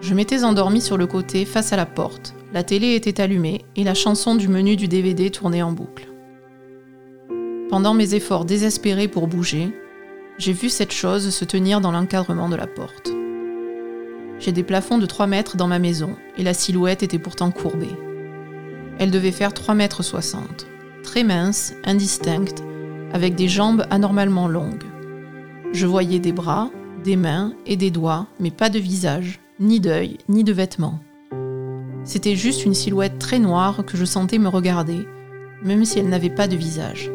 Je 0.00 0.14
m'étais 0.14 0.42
endormie 0.42 0.80
sur 0.80 0.96
le 0.96 1.06
côté, 1.06 1.44
face 1.44 1.74
à 1.74 1.76
la 1.76 1.84
porte, 1.84 2.34
la 2.54 2.62
télé 2.62 2.94
était 2.94 3.20
allumée, 3.20 3.66
et 3.76 3.84
la 3.84 3.94
chanson 3.94 4.34
du 4.34 4.48
menu 4.48 4.76
du 4.76 4.88
DVD 4.88 5.30
tournait 5.30 5.62
en 5.62 5.72
boucle. 5.72 6.09
Pendant 7.70 7.94
mes 7.94 8.16
efforts 8.16 8.46
désespérés 8.46 9.06
pour 9.06 9.28
bouger, 9.28 9.72
j'ai 10.38 10.52
vu 10.52 10.68
cette 10.68 10.90
chose 10.90 11.30
se 11.30 11.44
tenir 11.44 11.80
dans 11.80 11.92
l'encadrement 11.92 12.48
de 12.48 12.56
la 12.56 12.66
porte. 12.66 13.12
J'ai 14.40 14.50
des 14.50 14.64
plafonds 14.64 14.98
de 14.98 15.06
3 15.06 15.28
mètres 15.28 15.56
dans 15.56 15.68
ma 15.68 15.78
maison 15.78 16.16
et 16.36 16.42
la 16.42 16.52
silhouette 16.52 17.04
était 17.04 17.20
pourtant 17.20 17.52
courbée. 17.52 17.94
Elle 18.98 19.12
devait 19.12 19.30
faire 19.30 19.54
3 19.54 19.76
mètres 19.76 20.02
60, 20.02 20.66
très 21.04 21.22
mince, 21.22 21.74
indistincte, 21.84 22.64
avec 23.12 23.36
des 23.36 23.46
jambes 23.46 23.86
anormalement 23.90 24.48
longues. 24.48 24.82
Je 25.72 25.86
voyais 25.86 26.18
des 26.18 26.32
bras, 26.32 26.70
des 27.04 27.14
mains 27.14 27.54
et 27.66 27.76
des 27.76 27.92
doigts, 27.92 28.26
mais 28.40 28.50
pas 28.50 28.68
de 28.68 28.80
visage, 28.80 29.38
ni 29.60 29.78
d'œil, 29.78 30.18
ni 30.28 30.42
de 30.42 30.52
vêtements. 30.52 30.98
C'était 32.02 32.34
juste 32.34 32.64
une 32.64 32.74
silhouette 32.74 33.20
très 33.20 33.38
noire 33.38 33.84
que 33.86 33.96
je 33.96 34.04
sentais 34.04 34.38
me 34.38 34.48
regarder, 34.48 35.06
même 35.62 35.84
si 35.84 36.00
elle 36.00 36.08
n'avait 36.08 36.30
pas 36.30 36.48
de 36.48 36.56
visage. 36.56 37.12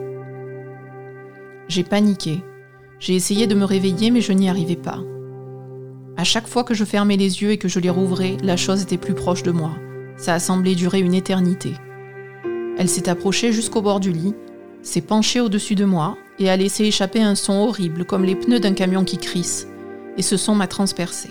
J'ai 1.68 1.84
paniqué. 1.84 2.44
J'ai 3.00 3.16
essayé 3.16 3.48
de 3.48 3.56
me 3.56 3.66
réveiller, 3.66 4.12
mais 4.12 4.22
je 4.22 4.32
n'y 4.32 4.50
arrivais 4.50 4.76
pas. 4.76 5.00
À 6.18 6.24
chaque 6.24 6.48
fois 6.48 6.64
que 6.64 6.74
je 6.74 6.86
fermais 6.86 7.18
les 7.18 7.42
yeux 7.42 7.52
et 7.52 7.58
que 7.58 7.68
je 7.68 7.80
les 7.80 7.90
rouvrais, 7.90 8.38
la 8.44 8.56
chose 8.56 8.82
était 8.82 8.98
plus 8.98 9.14
proche 9.14 9.44
de 9.44 9.52
moi. 9.52 9.72
Ça 10.16 10.34
a 10.34 10.40
semblé 10.40 10.76
durer 10.76 11.00
une 11.00 11.14
éternité. 11.14 11.74
Elle 12.78 12.88
s'est 12.88 13.10
approchée 13.10 13.52
jusqu'au 13.52 13.82
bord 13.82 14.00
du 14.00 14.12
lit, 14.12 14.36
s'est 14.82 15.02
penchée 15.02 15.42
au-dessus 15.42 15.76
de 15.76 15.86
moi 15.86 16.18
et 16.40 16.50
a 16.50 16.58
laissé 16.58 16.86
échapper 16.86 17.22
un 17.22 17.36
son 17.36 17.54
horrible 17.54 18.06
comme 18.06 18.24
les 18.24 18.36
pneus 18.36 18.60
d'un 18.60 18.74
camion 18.74 19.04
qui 19.04 19.18
crisse, 19.18 19.68
et 20.18 20.22
ce 20.22 20.38
son 20.38 20.56
m'a 20.56 20.68
transpercé. 20.68 21.30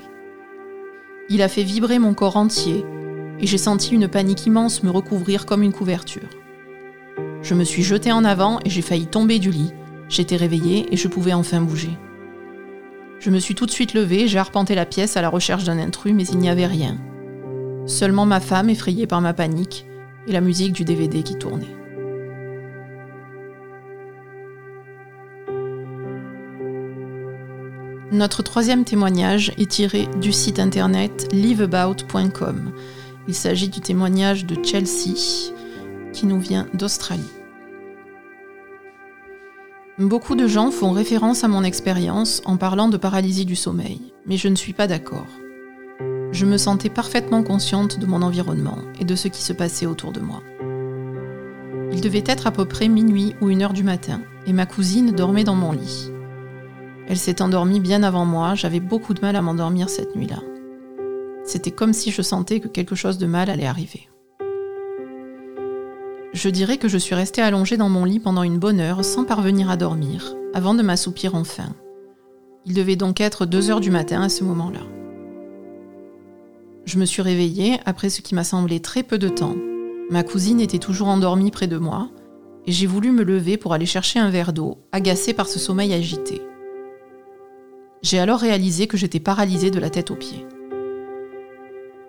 Il 1.30 1.40
a 1.42 1.48
fait 1.48 1.62
vibrer 1.62 1.98
mon 1.98 2.14
corps 2.14 2.36
entier, 2.36 2.84
et 3.40 3.46
j'ai 3.46 3.58
senti 3.58 3.94
une 3.94 4.08
panique 4.08 4.46
immense 4.46 4.82
me 4.82 4.90
recouvrir 4.90 5.46
comme 5.46 5.62
une 5.62 5.72
couverture. 5.72 6.28
Je 7.42 7.54
me 7.54 7.64
suis 7.64 7.82
jetée 7.82 8.12
en 8.12 8.24
avant 8.24 8.58
et 8.64 8.70
j'ai 8.70 8.82
failli 8.82 9.06
tomber 9.06 9.38
du 9.38 9.50
lit. 9.50 9.72
J'étais 10.08 10.36
réveillée 10.36 10.92
et 10.92 10.96
je 10.96 11.08
pouvais 11.08 11.32
enfin 11.32 11.60
bouger. 11.60 11.96
Je 13.20 13.30
me 13.30 13.38
suis 13.38 13.54
tout 13.54 13.66
de 13.66 13.70
suite 13.70 13.94
levée, 13.94 14.28
j'ai 14.28 14.38
arpenté 14.38 14.74
la 14.74 14.86
pièce 14.86 15.16
à 15.16 15.22
la 15.22 15.30
recherche 15.30 15.64
d'un 15.64 15.78
intrus, 15.78 16.12
mais 16.12 16.26
il 16.26 16.38
n'y 16.38 16.50
avait 16.50 16.66
rien. 16.66 16.98
Seulement 17.86 18.26
ma 18.26 18.40
femme, 18.40 18.70
effrayée 18.70 19.06
par 19.06 19.20
ma 19.20 19.32
panique, 19.32 19.86
et 20.26 20.32
la 20.32 20.40
musique 20.40 20.72
du 20.72 20.84
DVD 20.84 21.22
qui 21.22 21.36
tournait. 21.36 21.74
Notre 28.12 28.42
troisième 28.42 28.84
témoignage 28.84 29.52
est 29.58 29.70
tiré 29.70 30.08
du 30.20 30.32
site 30.32 30.60
internet 30.60 31.28
liveabout.com. 31.32 32.72
Il 33.26 33.34
s'agit 33.34 33.68
du 33.68 33.80
témoignage 33.80 34.46
de 34.46 34.56
Chelsea 34.64 35.52
qui 36.12 36.26
nous 36.26 36.38
vient 36.38 36.68
d'Australie. 36.74 37.43
Beaucoup 39.98 40.34
de 40.34 40.48
gens 40.48 40.72
font 40.72 40.90
référence 40.90 41.44
à 41.44 41.48
mon 41.48 41.62
expérience 41.62 42.42
en 42.46 42.56
parlant 42.56 42.88
de 42.88 42.96
paralysie 42.96 43.44
du 43.44 43.54
sommeil, 43.54 44.00
mais 44.26 44.36
je 44.36 44.48
ne 44.48 44.56
suis 44.56 44.72
pas 44.72 44.88
d'accord. 44.88 45.28
Je 46.32 46.46
me 46.46 46.56
sentais 46.56 46.90
parfaitement 46.90 47.44
consciente 47.44 48.00
de 48.00 48.06
mon 48.06 48.22
environnement 48.22 48.78
et 48.98 49.04
de 49.04 49.14
ce 49.14 49.28
qui 49.28 49.40
se 49.40 49.52
passait 49.52 49.86
autour 49.86 50.10
de 50.10 50.18
moi. 50.18 50.42
Il 51.92 52.00
devait 52.00 52.24
être 52.26 52.48
à 52.48 52.50
peu 52.50 52.64
près 52.64 52.88
minuit 52.88 53.36
ou 53.40 53.50
une 53.50 53.62
heure 53.62 53.72
du 53.72 53.84
matin, 53.84 54.20
et 54.48 54.52
ma 54.52 54.66
cousine 54.66 55.12
dormait 55.12 55.44
dans 55.44 55.54
mon 55.54 55.70
lit. 55.70 56.10
Elle 57.06 57.16
s'est 57.16 57.40
endormie 57.40 57.78
bien 57.78 58.02
avant 58.02 58.24
moi, 58.24 58.56
j'avais 58.56 58.80
beaucoup 58.80 59.14
de 59.14 59.20
mal 59.20 59.36
à 59.36 59.42
m'endormir 59.42 59.88
cette 59.88 60.16
nuit-là. 60.16 60.42
C'était 61.44 61.70
comme 61.70 61.92
si 61.92 62.10
je 62.10 62.22
sentais 62.22 62.58
que 62.58 62.66
quelque 62.66 62.96
chose 62.96 63.18
de 63.18 63.26
mal 63.26 63.48
allait 63.48 63.64
arriver. 63.64 64.08
Je 66.34 66.48
dirais 66.48 66.78
que 66.78 66.88
je 66.88 66.98
suis 66.98 67.14
restée 67.14 67.42
allongée 67.42 67.76
dans 67.76 67.88
mon 67.88 68.04
lit 68.04 68.18
pendant 68.18 68.42
une 68.42 68.58
bonne 68.58 68.80
heure 68.80 69.04
sans 69.04 69.22
parvenir 69.22 69.70
à 69.70 69.76
dormir, 69.76 70.34
avant 70.52 70.74
de 70.74 70.82
m'assoupir 70.82 71.36
enfin. 71.36 71.68
Il 72.66 72.74
devait 72.74 72.96
donc 72.96 73.20
être 73.20 73.46
2 73.46 73.70
heures 73.70 73.80
du 73.80 73.92
matin 73.92 74.20
à 74.20 74.28
ce 74.28 74.42
moment-là. 74.42 74.80
Je 76.86 76.98
me 76.98 77.04
suis 77.04 77.22
réveillée 77.22 77.78
après 77.86 78.10
ce 78.10 78.20
qui 78.20 78.34
m'a 78.34 78.42
semblé 78.42 78.80
très 78.80 79.04
peu 79.04 79.16
de 79.16 79.28
temps. 79.28 79.54
Ma 80.10 80.24
cousine 80.24 80.60
était 80.60 80.78
toujours 80.78 81.06
endormie 81.06 81.52
près 81.52 81.68
de 81.68 81.78
moi, 81.78 82.10
et 82.66 82.72
j'ai 82.72 82.88
voulu 82.88 83.12
me 83.12 83.22
lever 83.22 83.56
pour 83.56 83.72
aller 83.72 83.86
chercher 83.86 84.18
un 84.18 84.30
verre 84.30 84.52
d'eau, 84.52 84.78
agacée 84.90 85.34
par 85.34 85.46
ce 85.46 85.60
sommeil 85.60 85.94
agité. 85.94 86.42
J'ai 88.02 88.18
alors 88.18 88.40
réalisé 88.40 88.88
que 88.88 88.96
j'étais 88.96 89.20
paralysée 89.20 89.70
de 89.70 89.78
la 89.78 89.88
tête 89.88 90.10
aux 90.10 90.16
pieds. 90.16 90.44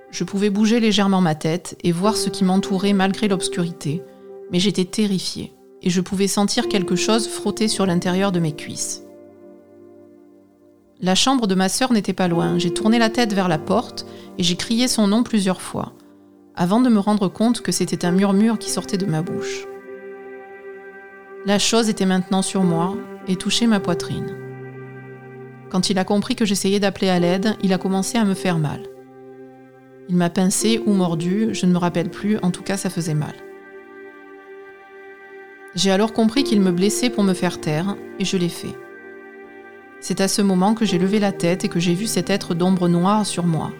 Je 0.09 0.23
pouvais 0.23 0.49
bouger 0.49 0.79
légèrement 0.79 1.21
ma 1.21 1.35
tête 1.35 1.77
et 1.83 1.91
voir 1.91 2.17
ce 2.17 2.29
qui 2.29 2.43
m'entourait 2.43 2.93
malgré 2.93 3.27
l'obscurité, 3.27 4.01
mais 4.51 4.60
j'étais 4.60 4.86
terrifiée 4.86 5.53
et 5.81 5.89
je 5.89 6.01
pouvais 6.01 6.27
sentir 6.27 6.67
quelque 6.67 6.95
chose 6.95 7.27
frotter 7.27 7.67
sur 7.67 7.86
l'intérieur 7.86 8.31
de 8.31 8.39
mes 8.39 8.55
cuisses. 8.55 9.03
La 11.01 11.13
chambre 11.13 11.45
de 11.45 11.55
ma 11.55 11.69
sœur 11.69 11.91
n'était 11.91 12.13
pas 12.13 12.27
loin, 12.27 12.58
j'ai 12.58 12.73
tourné 12.73 12.99
la 12.99 13.10
tête 13.10 13.34
vers 13.34 13.47
la 13.47 13.58
porte 13.58 14.05
et 14.38 14.43
j'ai 14.43 14.55
crié 14.55 14.88
son 14.88 15.08
nom 15.08 15.23
plusieurs 15.23 15.62
fois, 15.62 15.93
avant 16.55 16.79
de 16.79 16.89
me 16.89 16.99
rendre 16.99 17.27
compte 17.27 17.62
que 17.62 17.71
c'était 17.71 18.05
un 18.05 18.12
murmure 18.12 18.58
qui 18.58 18.71
sortait 18.71 18.97
de 18.97 19.05
ma 19.05 19.21
bouche. 19.21 19.65
La 21.45 21.60
chose 21.60 21.89
était 21.89 22.05
maintenant 22.05 22.41
sur 22.41 22.63
moi 22.63 22.95
et 23.27 23.36
touchait 23.36 23.67
ma 23.67 23.79
poitrine. 23.79 24.36
Quand 25.69 25.89
il 25.89 25.99
a 25.99 26.05
compris 26.05 26.36
que 26.36 26.45
j'essayais 26.45 26.79
d'appeler 26.79 27.10
à 27.10 27.19
l'aide, 27.19 27.55
il 27.62 27.73
a 27.73 27.77
commencé 27.77 28.17
à 28.17 28.23
me 28.23 28.34
faire 28.34 28.58
mal. 28.58 28.81
Il 30.08 30.15
m'a 30.15 30.29
pincé 30.29 30.81
ou 30.86 30.93
mordu, 30.93 31.49
je 31.51 31.65
ne 31.65 31.73
me 31.73 31.77
rappelle 31.77 32.10
plus, 32.10 32.38
en 32.39 32.51
tout 32.51 32.63
cas 32.63 32.77
ça 32.77 32.89
faisait 32.89 33.13
mal. 33.13 33.36
J'ai 35.75 35.91
alors 35.91 36.13
compris 36.13 36.43
qu'il 36.43 36.61
me 36.61 36.71
blessait 36.71 37.09
pour 37.09 37.23
me 37.23 37.33
faire 37.33 37.59
taire, 37.59 37.97
et 38.17 38.25
je 38.25 38.38
l'ai 38.38 38.49
fait. 38.49 38.75
C'est 39.99 40.21
à 40.21 40.27
ce 40.29 40.41
moment 40.41 40.73
que 40.73 40.85
j'ai 40.85 40.97
levé 40.97 41.19
la 41.19 41.33
tête 41.33 41.65
et 41.65 41.69
que 41.69 41.79
j'ai 41.81 41.93
vu 41.93 42.07
cet 42.07 42.29
être 42.29 42.53
d'ombre 42.53 42.88
noire 42.88 43.25
sur 43.25 43.45
moi. 43.45 43.71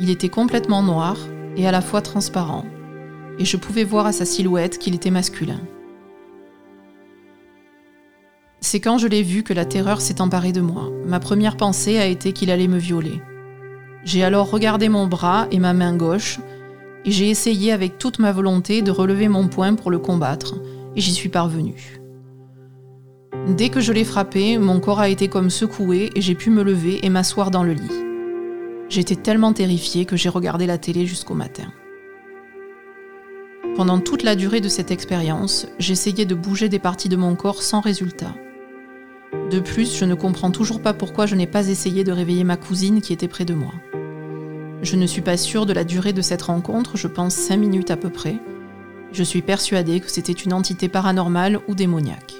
Il 0.00 0.10
était 0.10 0.28
complètement 0.28 0.82
noir 0.82 1.16
et 1.56 1.68
à 1.68 1.70
la 1.70 1.80
fois 1.80 2.02
transparent, 2.02 2.64
et 3.38 3.44
je 3.44 3.56
pouvais 3.56 3.84
voir 3.84 4.06
à 4.06 4.12
sa 4.12 4.24
silhouette 4.24 4.78
qu'il 4.78 4.96
était 4.96 5.10
masculin. 5.10 5.60
C'est 8.60 8.80
quand 8.80 8.98
je 8.98 9.06
l'ai 9.06 9.22
vu 9.22 9.44
que 9.44 9.52
la 9.52 9.66
terreur 9.66 10.00
s'est 10.00 10.20
emparée 10.20 10.52
de 10.52 10.60
moi. 10.60 10.90
Ma 11.06 11.20
première 11.20 11.56
pensée 11.56 11.98
a 11.98 12.06
été 12.06 12.32
qu'il 12.32 12.50
allait 12.50 12.66
me 12.66 12.78
violer. 12.78 13.20
J'ai 14.04 14.24
alors 14.24 14.50
regardé 14.50 14.88
mon 14.88 15.06
bras 15.06 15.46
et 15.52 15.60
ma 15.60 15.74
main 15.74 15.94
gauche, 15.94 16.40
et 17.04 17.10
j'ai 17.10 17.30
essayé 17.30 17.72
avec 17.72 17.98
toute 17.98 18.18
ma 18.18 18.32
volonté 18.32 18.82
de 18.82 18.90
relever 18.90 19.28
mon 19.28 19.48
poing 19.48 19.74
pour 19.74 19.90
le 19.90 19.98
combattre, 19.98 20.54
et 20.96 21.00
j'y 21.00 21.12
suis 21.12 21.28
parvenu. 21.28 22.00
Dès 23.48 23.68
que 23.68 23.80
je 23.80 23.92
l'ai 23.92 24.04
frappé, 24.04 24.56
mon 24.58 24.80
corps 24.80 25.00
a 25.00 25.08
été 25.08 25.28
comme 25.28 25.50
secoué 25.50 26.10
et 26.14 26.20
j'ai 26.22 26.34
pu 26.34 26.50
me 26.50 26.62
lever 26.62 27.04
et 27.04 27.10
m'asseoir 27.10 27.50
dans 27.50 27.62
le 27.62 27.72
lit. 27.72 28.04
J'étais 28.88 29.16
tellement 29.16 29.52
terrifiée 29.52 30.06
que 30.06 30.16
j'ai 30.16 30.28
regardé 30.28 30.66
la 30.66 30.78
télé 30.78 31.04
jusqu'au 31.04 31.34
matin. 31.34 31.72
Pendant 33.76 33.98
toute 33.98 34.22
la 34.22 34.36
durée 34.36 34.60
de 34.60 34.68
cette 34.68 34.90
expérience, 34.90 35.66
j'essayais 35.78 36.24
de 36.24 36.34
bouger 36.34 36.68
des 36.68 36.78
parties 36.78 37.08
de 37.08 37.16
mon 37.16 37.34
corps 37.34 37.62
sans 37.62 37.80
résultat. 37.80 38.34
De 39.50 39.58
plus, 39.58 39.98
je 39.98 40.04
ne 40.04 40.14
comprends 40.14 40.52
toujours 40.52 40.80
pas 40.80 40.94
pourquoi 40.94 41.26
je 41.26 41.34
n'ai 41.34 41.46
pas 41.46 41.68
essayé 41.68 42.04
de 42.04 42.12
réveiller 42.12 42.44
ma 42.44 42.56
cousine 42.56 43.02
qui 43.02 43.12
était 43.12 43.28
près 43.28 43.44
de 43.44 43.54
moi. 43.54 43.74
Je 44.84 44.96
ne 44.96 45.06
suis 45.06 45.22
pas 45.22 45.38
sûre 45.38 45.64
de 45.64 45.72
la 45.72 45.82
durée 45.82 46.12
de 46.12 46.20
cette 46.20 46.42
rencontre, 46.42 46.98
je 46.98 47.08
pense 47.08 47.34
5 47.34 47.56
minutes 47.56 47.90
à 47.90 47.96
peu 47.96 48.10
près. 48.10 48.36
Je 49.12 49.22
suis 49.22 49.40
persuadée 49.40 49.98
que 49.98 50.10
c'était 50.10 50.30
une 50.30 50.52
entité 50.52 50.90
paranormale 50.90 51.58
ou 51.68 51.74
démoniaque. 51.74 52.34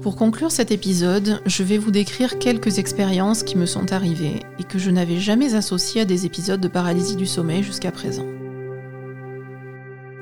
Pour 0.00 0.16
conclure 0.16 0.50
cet 0.50 0.70
épisode, 0.70 1.42
je 1.44 1.62
vais 1.62 1.76
vous 1.76 1.90
décrire 1.90 2.38
quelques 2.38 2.78
expériences 2.78 3.42
qui 3.42 3.58
me 3.58 3.66
sont 3.66 3.92
arrivées 3.92 4.40
et 4.58 4.64
que 4.64 4.78
je 4.78 4.90
n'avais 4.90 5.18
jamais 5.18 5.54
associées 5.54 6.00
à 6.00 6.06
des 6.06 6.24
épisodes 6.24 6.60
de 6.60 6.68
paralysie 6.68 7.16
du 7.16 7.26
sommeil 7.26 7.62
jusqu'à 7.62 7.92
présent. 7.92 8.26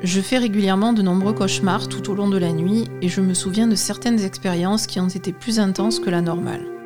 Je 0.03 0.21
fais 0.21 0.39
régulièrement 0.39 0.93
de 0.93 1.03
nombreux 1.03 1.35
cauchemars 1.35 1.89
tout 1.89 2.11
au 2.11 2.17
long 2.17 2.29
de 2.29 2.39
la 2.39 2.51
nuit 2.51 2.89
et 3.01 3.09
je 3.09 3.21
me 3.21 3.35
souviens 3.35 3.69
de 3.69 3.77
certaines 3.77 4.25
expériences 4.25 4.89
qui 4.89 4.99
ont 4.99 5.09
été 5.09 5.33
plus 5.33 5.61
intenses 5.61 6.01
que 6.01 6.11
la 6.11 6.21
normale. 6.21 6.80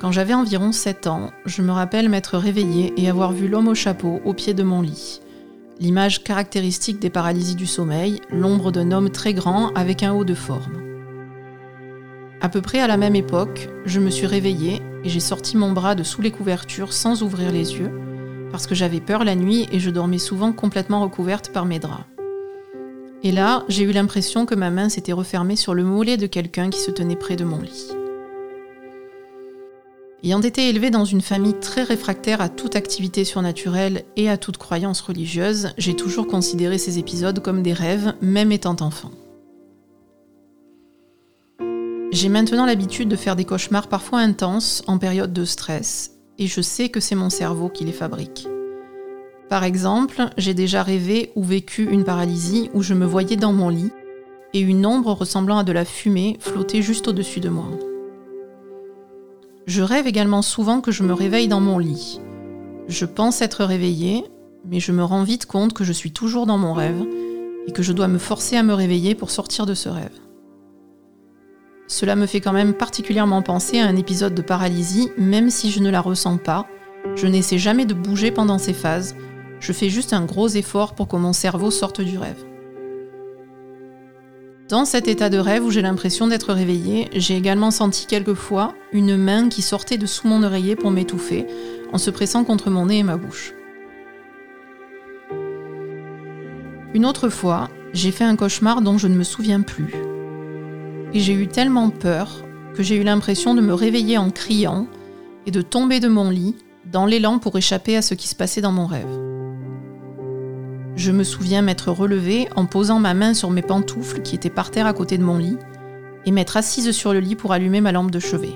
Quand 0.00 0.12
j'avais 0.12 0.32
environ 0.32 0.72
7 0.72 1.08
ans, 1.08 1.30
je 1.44 1.60
me 1.60 1.72
rappelle 1.72 2.08
m'être 2.08 2.38
réveillée 2.38 2.94
et 2.96 3.10
avoir 3.10 3.32
vu 3.32 3.48
l'homme 3.48 3.68
au 3.68 3.74
chapeau 3.74 4.22
au 4.24 4.32
pied 4.32 4.54
de 4.54 4.62
mon 4.62 4.80
lit. 4.80 5.20
L'image 5.78 6.24
caractéristique 6.24 7.00
des 7.00 7.10
paralysies 7.10 7.54
du 7.54 7.66
sommeil, 7.66 8.22
l'ombre 8.30 8.72
d'un 8.72 8.92
homme 8.92 9.10
très 9.10 9.34
grand 9.34 9.68
avec 9.74 10.02
un 10.02 10.14
haut 10.14 10.24
de 10.24 10.32
forme. 10.32 10.82
À 12.40 12.48
peu 12.48 12.62
près 12.62 12.80
à 12.80 12.86
la 12.86 12.96
même 12.96 13.14
époque, 13.14 13.68
je 13.84 14.00
me 14.00 14.08
suis 14.08 14.26
réveillée 14.26 14.80
et 15.04 15.10
j'ai 15.10 15.20
sorti 15.20 15.58
mon 15.58 15.72
bras 15.72 15.94
de 15.94 16.02
sous 16.02 16.22
les 16.22 16.30
couvertures 16.30 16.94
sans 16.94 17.22
ouvrir 17.22 17.52
les 17.52 17.74
yeux, 17.74 17.92
parce 18.50 18.66
que 18.66 18.74
j'avais 18.74 19.00
peur 19.00 19.22
la 19.22 19.34
nuit 19.34 19.68
et 19.70 19.80
je 19.80 19.90
dormais 19.90 20.16
souvent 20.16 20.52
complètement 20.52 21.02
recouverte 21.02 21.52
par 21.52 21.66
mes 21.66 21.78
draps. 21.78 22.06
Et 23.22 23.32
là, 23.32 23.64
j'ai 23.68 23.84
eu 23.84 23.92
l'impression 23.92 24.46
que 24.46 24.54
ma 24.54 24.70
main 24.70 24.88
s'était 24.88 25.12
refermée 25.12 25.56
sur 25.56 25.74
le 25.74 25.84
mollet 25.84 26.16
de 26.16 26.26
quelqu'un 26.26 26.70
qui 26.70 26.80
se 26.80 26.90
tenait 26.90 27.16
près 27.16 27.36
de 27.36 27.44
mon 27.44 27.60
lit. 27.60 27.99
Ayant 30.22 30.42
été 30.42 30.68
élevée 30.68 30.90
dans 30.90 31.06
une 31.06 31.22
famille 31.22 31.58
très 31.60 31.82
réfractaire 31.82 32.42
à 32.42 32.50
toute 32.50 32.76
activité 32.76 33.24
surnaturelle 33.24 34.04
et 34.16 34.28
à 34.28 34.36
toute 34.36 34.58
croyance 34.58 35.00
religieuse, 35.00 35.70
j'ai 35.78 35.94
toujours 35.94 36.26
considéré 36.26 36.76
ces 36.76 36.98
épisodes 36.98 37.40
comme 37.40 37.62
des 37.62 37.72
rêves, 37.72 38.12
même 38.20 38.52
étant 38.52 38.76
enfant. 38.80 39.10
J'ai 42.12 42.28
maintenant 42.28 42.66
l'habitude 42.66 43.08
de 43.08 43.16
faire 43.16 43.34
des 43.34 43.46
cauchemars 43.46 43.88
parfois 43.88 44.18
intenses 44.18 44.82
en 44.86 44.98
période 44.98 45.32
de 45.32 45.46
stress, 45.46 46.18
et 46.38 46.46
je 46.46 46.60
sais 46.60 46.90
que 46.90 47.00
c'est 47.00 47.14
mon 47.14 47.30
cerveau 47.30 47.70
qui 47.70 47.84
les 47.84 47.92
fabrique. 47.92 48.46
Par 49.48 49.64
exemple, 49.64 50.28
j'ai 50.36 50.54
déjà 50.54 50.82
rêvé 50.82 51.32
ou 51.34 51.42
vécu 51.42 51.88
une 51.90 52.04
paralysie 52.04 52.68
où 52.74 52.82
je 52.82 52.94
me 52.94 53.06
voyais 53.06 53.36
dans 53.36 53.52
mon 53.52 53.70
lit 53.70 53.90
et 54.52 54.60
une 54.60 54.84
ombre 54.84 55.12
ressemblant 55.12 55.58
à 55.58 55.64
de 55.64 55.72
la 55.72 55.84
fumée 55.84 56.36
flottait 56.40 56.82
juste 56.82 57.08
au-dessus 57.08 57.40
de 57.40 57.48
moi. 57.48 57.70
Je 59.70 59.82
rêve 59.82 60.08
également 60.08 60.42
souvent 60.42 60.80
que 60.80 60.90
je 60.90 61.04
me 61.04 61.12
réveille 61.12 61.46
dans 61.46 61.60
mon 61.60 61.78
lit. 61.78 62.20
Je 62.88 63.04
pense 63.04 63.40
être 63.40 63.64
réveillée, 63.64 64.24
mais 64.68 64.80
je 64.80 64.90
me 64.90 65.04
rends 65.04 65.22
vite 65.22 65.46
compte 65.46 65.74
que 65.74 65.84
je 65.84 65.92
suis 65.92 66.10
toujours 66.10 66.44
dans 66.44 66.58
mon 66.58 66.72
rêve 66.72 67.06
et 67.68 67.70
que 67.70 67.84
je 67.84 67.92
dois 67.92 68.08
me 68.08 68.18
forcer 68.18 68.56
à 68.56 68.64
me 68.64 68.74
réveiller 68.74 69.14
pour 69.14 69.30
sortir 69.30 69.66
de 69.66 69.74
ce 69.74 69.88
rêve. 69.88 70.18
Cela 71.86 72.16
me 72.16 72.26
fait 72.26 72.40
quand 72.40 72.52
même 72.52 72.74
particulièrement 72.74 73.42
penser 73.42 73.78
à 73.78 73.86
un 73.86 73.94
épisode 73.94 74.34
de 74.34 74.42
paralysie, 74.42 75.12
même 75.16 75.50
si 75.50 75.70
je 75.70 75.78
ne 75.78 75.90
la 75.90 76.00
ressens 76.00 76.38
pas. 76.38 76.66
Je 77.14 77.28
n'essaie 77.28 77.58
jamais 77.58 77.86
de 77.86 77.94
bouger 77.94 78.32
pendant 78.32 78.58
ces 78.58 78.74
phases, 78.74 79.14
je 79.60 79.72
fais 79.72 79.88
juste 79.88 80.12
un 80.12 80.24
gros 80.24 80.48
effort 80.48 80.96
pour 80.96 81.06
que 81.06 81.14
mon 81.14 81.32
cerveau 81.32 81.70
sorte 81.70 82.00
du 82.00 82.18
rêve. 82.18 82.44
Dans 84.70 84.84
cet 84.84 85.08
état 85.08 85.30
de 85.30 85.38
rêve 85.38 85.64
où 85.64 85.72
j'ai 85.72 85.82
l'impression 85.82 86.28
d'être 86.28 86.52
réveillée, 86.52 87.08
j'ai 87.12 87.36
également 87.36 87.72
senti 87.72 88.06
quelquefois 88.06 88.76
une 88.92 89.16
main 89.16 89.48
qui 89.48 89.62
sortait 89.62 89.98
de 89.98 90.06
sous 90.06 90.28
mon 90.28 90.44
oreiller 90.44 90.76
pour 90.76 90.92
m'étouffer, 90.92 91.44
en 91.92 91.98
se 91.98 92.08
pressant 92.08 92.44
contre 92.44 92.70
mon 92.70 92.86
nez 92.86 92.98
et 92.98 93.02
ma 93.02 93.16
bouche. 93.16 93.52
Une 96.94 97.04
autre 97.04 97.30
fois, 97.30 97.68
j'ai 97.92 98.12
fait 98.12 98.22
un 98.22 98.36
cauchemar 98.36 98.80
dont 98.80 98.96
je 98.96 99.08
ne 99.08 99.16
me 99.16 99.24
souviens 99.24 99.62
plus. 99.62 99.92
Et 101.14 101.18
j'ai 101.18 101.32
eu 101.32 101.48
tellement 101.48 101.90
peur 101.90 102.44
que 102.76 102.84
j'ai 102.84 102.94
eu 102.94 103.02
l'impression 103.02 103.56
de 103.56 103.60
me 103.60 103.74
réveiller 103.74 104.18
en 104.18 104.30
criant 104.30 104.86
et 105.46 105.50
de 105.50 105.62
tomber 105.62 105.98
de 105.98 106.06
mon 106.06 106.30
lit 106.30 106.54
dans 106.84 107.06
l'élan 107.06 107.40
pour 107.40 107.58
échapper 107.58 107.96
à 107.96 108.02
ce 108.02 108.14
qui 108.14 108.28
se 108.28 108.36
passait 108.36 108.60
dans 108.60 108.70
mon 108.70 108.86
rêve. 108.86 109.39
Je 111.00 111.12
me 111.12 111.24
souviens 111.24 111.62
m'être 111.62 111.90
relevée 111.90 112.46
en 112.56 112.66
posant 112.66 112.98
ma 112.98 113.14
main 113.14 113.32
sur 113.32 113.48
mes 113.48 113.62
pantoufles 113.62 114.20
qui 114.20 114.34
étaient 114.34 114.50
par 114.50 114.70
terre 114.70 114.86
à 114.86 114.92
côté 114.92 115.16
de 115.16 115.24
mon 115.24 115.38
lit 115.38 115.56
et 116.26 116.30
m'être 116.30 116.58
assise 116.58 116.90
sur 116.90 117.14
le 117.14 117.20
lit 117.20 117.36
pour 117.36 117.54
allumer 117.54 117.80
ma 117.80 117.90
lampe 117.90 118.10
de 118.10 118.18
chevet. 118.18 118.52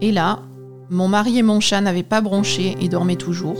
Et 0.00 0.12
là, 0.12 0.44
mon 0.88 1.08
mari 1.08 1.36
et 1.36 1.42
mon 1.42 1.58
chat 1.58 1.80
n'avaient 1.80 2.04
pas 2.04 2.20
bronché 2.20 2.76
et 2.80 2.88
dormaient 2.88 3.16
toujours. 3.16 3.58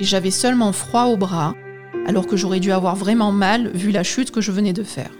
Et 0.00 0.04
j'avais 0.04 0.32
seulement 0.32 0.72
froid 0.72 1.04
au 1.04 1.16
bras, 1.16 1.54
alors 2.08 2.26
que 2.26 2.36
j'aurais 2.36 2.58
dû 2.58 2.72
avoir 2.72 2.96
vraiment 2.96 3.30
mal 3.30 3.68
vu 3.68 3.92
la 3.92 4.02
chute 4.02 4.32
que 4.32 4.40
je 4.40 4.50
venais 4.50 4.72
de 4.72 4.82
faire. 4.82 5.12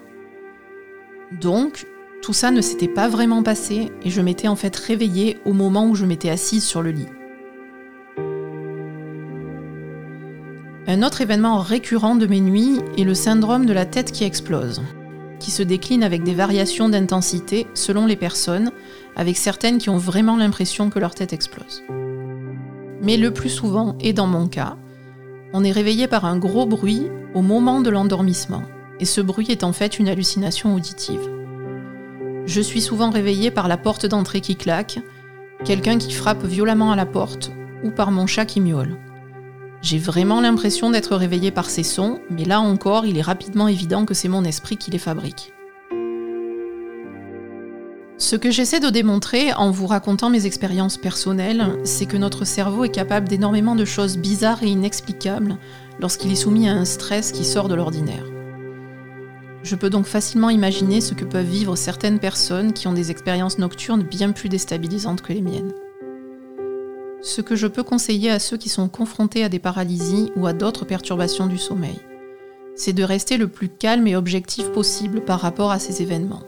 Donc, 1.40 1.86
tout 2.20 2.32
ça 2.32 2.50
ne 2.50 2.62
s'était 2.62 2.88
pas 2.88 3.06
vraiment 3.06 3.44
passé 3.44 3.92
et 4.02 4.10
je 4.10 4.20
m'étais 4.20 4.48
en 4.48 4.56
fait 4.56 4.74
réveillée 4.74 5.38
au 5.44 5.52
moment 5.52 5.86
où 5.86 5.94
je 5.94 6.04
m'étais 6.04 6.30
assise 6.30 6.64
sur 6.64 6.82
le 6.82 6.90
lit. 6.90 7.06
Un 10.92 11.02
autre 11.02 11.22
événement 11.22 11.58
récurrent 11.58 12.16
de 12.16 12.26
mes 12.26 12.42
nuits 12.42 12.78
est 12.98 13.04
le 13.04 13.14
syndrome 13.14 13.64
de 13.64 13.72
la 13.72 13.86
tête 13.86 14.12
qui 14.12 14.24
explose, 14.24 14.82
qui 15.40 15.50
se 15.50 15.62
décline 15.62 16.02
avec 16.02 16.22
des 16.22 16.34
variations 16.34 16.90
d'intensité 16.90 17.66
selon 17.72 18.04
les 18.04 18.14
personnes, 18.14 18.72
avec 19.16 19.38
certaines 19.38 19.78
qui 19.78 19.88
ont 19.88 19.96
vraiment 19.96 20.36
l'impression 20.36 20.90
que 20.90 20.98
leur 20.98 21.14
tête 21.14 21.32
explose. 21.32 21.82
Mais 23.00 23.16
le 23.16 23.30
plus 23.30 23.48
souvent, 23.48 23.96
et 24.00 24.12
dans 24.12 24.26
mon 24.26 24.48
cas, 24.48 24.76
on 25.54 25.64
est 25.64 25.72
réveillé 25.72 26.08
par 26.08 26.26
un 26.26 26.36
gros 26.36 26.66
bruit 26.66 27.06
au 27.34 27.40
moment 27.40 27.80
de 27.80 27.88
l'endormissement, 27.88 28.64
et 29.00 29.06
ce 29.06 29.22
bruit 29.22 29.46
est 29.48 29.64
en 29.64 29.72
fait 29.72 29.98
une 29.98 30.10
hallucination 30.10 30.74
auditive. 30.74 31.26
Je 32.44 32.60
suis 32.60 32.82
souvent 32.82 33.08
réveillée 33.08 33.50
par 33.50 33.66
la 33.66 33.78
porte 33.78 34.04
d'entrée 34.04 34.42
qui 34.42 34.56
claque, 34.56 34.98
quelqu'un 35.64 35.96
qui 35.96 36.12
frappe 36.12 36.44
violemment 36.44 36.92
à 36.92 36.96
la 36.96 37.06
porte, 37.06 37.50
ou 37.82 37.90
par 37.90 38.10
mon 38.10 38.26
chat 38.26 38.44
qui 38.44 38.60
miaule. 38.60 38.98
J'ai 39.82 39.98
vraiment 39.98 40.40
l'impression 40.40 40.90
d'être 40.90 41.16
réveillée 41.16 41.50
par 41.50 41.68
ces 41.68 41.82
sons, 41.82 42.20
mais 42.30 42.44
là 42.44 42.60
encore, 42.60 43.04
il 43.04 43.18
est 43.18 43.22
rapidement 43.22 43.66
évident 43.66 44.04
que 44.04 44.14
c'est 44.14 44.28
mon 44.28 44.44
esprit 44.44 44.76
qui 44.76 44.92
les 44.92 44.98
fabrique. 44.98 45.52
Ce 48.16 48.36
que 48.36 48.52
j'essaie 48.52 48.78
de 48.78 48.90
démontrer 48.90 49.52
en 49.52 49.72
vous 49.72 49.88
racontant 49.88 50.30
mes 50.30 50.46
expériences 50.46 50.96
personnelles, 50.96 51.76
c'est 51.82 52.06
que 52.06 52.16
notre 52.16 52.44
cerveau 52.44 52.84
est 52.84 52.94
capable 52.94 53.28
d'énormément 53.28 53.74
de 53.74 53.84
choses 53.84 54.18
bizarres 54.18 54.62
et 54.62 54.68
inexplicables 54.68 55.56
lorsqu'il 55.98 56.30
est 56.30 56.36
soumis 56.36 56.68
à 56.68 56.74
un 56.74 56.84
stress 56.84 57.32
qui 57.32 57.44
sort 57.44 57.66
de 57.66 57.74
l'ordinaire. 57.74 58.24
Je 59.64 59.74
peux 59.74 59.90
donc 59.90 60.06
facilement 60.06 60.50
imaginer 60.50 61.00
ce 61.00 61.14
que 61.14 61.24
peuvent 61.24 61.44
vivre 61.44 61.74
certaines 61.74 62.20
personnes 62.20 62.72
qui 62.72 62.86
ont 62.86 62.92
des 62.92 63.10
expériences 63.10 63.58
nocturnes 63.58 64.04
bien 64.04 64.30
plus 64.30 64.48
déstabilisantes 64.48 65.22
que 65.22 65.32
les 65.32 65.42
miennes. 65.42 65.72
Ce 67.22 67.40
que 67.40 67.54
je 67.54 67.68
peux 67.68 67.84
conseiller 67.84 68.30
à 68.30 68.40
ceux 68.40 68.56
qui 68.56 68.68
sont 68.68 68.88
confrontés 68.88 69.44
à 69.44 69.48
des 69.48 69.60
paralysies 69.60 70.32
ou 70.34 70.46
à 70.46 70.52
d'autres 70.52 70.84
perturbations 70.84 71.46
du 71.46 71.56
sommeil, 71.56 72.00
c'est 72.74 72.92
de 72.92 73.04
rester 73.04 73.36
le 73.36 73.46
plus 73.46 73.68
calme 73.68 74.08
et 74.08 74.16
objectif 74.16 74.68
possible 74.72 75.24
par 75.24 75.38
rapport 75.38 75.70
à 75.70 75.78
ces 75.78 76.02
événements. 76.02 76.42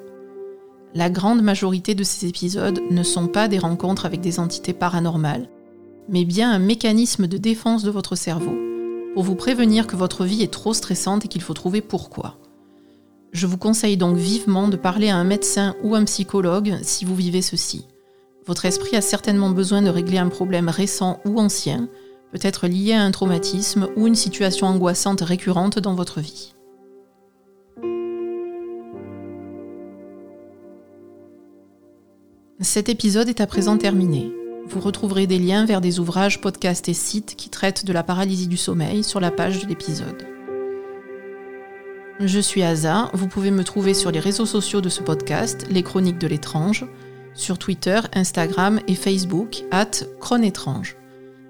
La 0.92 1.10
grande 1.10 1.42
majorité 1.42 1.94
de 1.94 2.02
ces 2.02 2.26
épisodes 2.26 2.80
ne 2.90 3.02
sont 3.04 3.28
pas 3.28 3.46
des 3.46 3.58
rencontres 3.58 4.04
avec 4.04 4.20
des 4.20 4.40
entités 4.40 4.72
paranormales, 4.72 5.48
mais 6.08 6.24
bien 6.24 6.50
un 6.50 6.58
mécanisme 6.58 7.28
de 7.28 7.38
défense 7.38 7.84
de 7.84 7.90
votre 7.90 8.16
cerveau, 8.16 8.56
pour 9.14 9.22
vous 9.22 9.36
prévenir 9.36 9.86
que 9.86 9.96
votre 9.96 10.24
vie 10.24 10.42
est 10.42 10.52
trop 10.52 10.74
stressante 10.74 11.24
et 11.24 11.28
qu'il 11.28 11.42
faut 11.42 11.54
trouver 11.54 11.82
pourquoi. 11.82 12.36
Je 13.32 13.46
vous 13.46 13.58
conseille 13.58 13.96
donc 13.96 14.16
vivement 14.16 14.66
de 14.66 14.76
parler 14.76 15.08
à 15.08 15.16
un 15.16 15.24
médecin 15.24 15.76
ou 15.84 15.94
un 15.94 16.04
psychologue 16.04 16.78
si 16.82 17.04
vous 17.04 17.14
vivez 17.14 17.42
ceci. 17.42 17.86
Votre 18.46 18.66
esprit 18.66 18.96
a 18.96 19.00
certainement 19.00 19.50
besoin 19.50 19.80
de 19.80 19.88
régler 19.88 20.18
un 20.18 20.28
problème 20.28 20.68
récent 20.68 21.20
ou 21.24 21.40
ancien, 21.40 21.88
peut-être 22.30 22.66
lié 22.66 22.92
à 22.92 23.02
un 23.02 23.10
traumatisme 23.10 23.88
ou 23.96 24.06
une 24.06 24.14
situation 24.14 24.66
angoissante 24.66 25.22
récurrente 25.22 25.78
dans 25.78 25.94
votre 25.94 26.20
vie. 26.20 26.54
Cet 32.60 32.88
épisode 32.88 33.28
est 33.28 33.40
à 33.40 33.46
présent 33.46 33.78
terminé. 33.78 34.30
Vous 34.68 34.80
retrouverez 34.80 35.26
des 35.26 35.38
liens 35.38 35.64
vers 35.64 35.80
des 35.80 35.98
ouvrages, 35.98 36.40
podcasts 36.40 36.88
et 36.88 36.94
sites 36.94 37.36
qui 37.36 37.50
traitent 37.50 37.84
de 37.84 37.92
la 37.92 38.02
paralysie 38.02 38.48
du 38.48 38.56
sommeil 38.56 39.04
sur 39.04 39.20
la 39.20 39.30
page 39.30 39.62
de 39.62 39.68
l'épisode. 39.68 40.26
Je 42.20 42.40
suis 42.40 42.62
Aza, 42.62 43.10
vous 43.12 43.26
pouvez 43.26 43.50
me 43.50 43.64
trouver 43.64 43.92
sur 43.92 44.10
les 44.10 44.20
réseaux 44.20 44.46
sociaux 44.46 44.80
de 44.80 44.88
ce 44.88 45.02
podcast, 45.02 45.66
les 45.70 45.82
chroniques 45.82 46.18
de 46.18 46.28
l'étrange, 46.28 46.86
sur 47.34 47.58
Twitter, 47.58 48.00
Instagram 48.14 48.80
et 48.88 48.94
Facebook, 48.94 49.62
at 49.70 49.90
Chronétrange. 50.20 50.96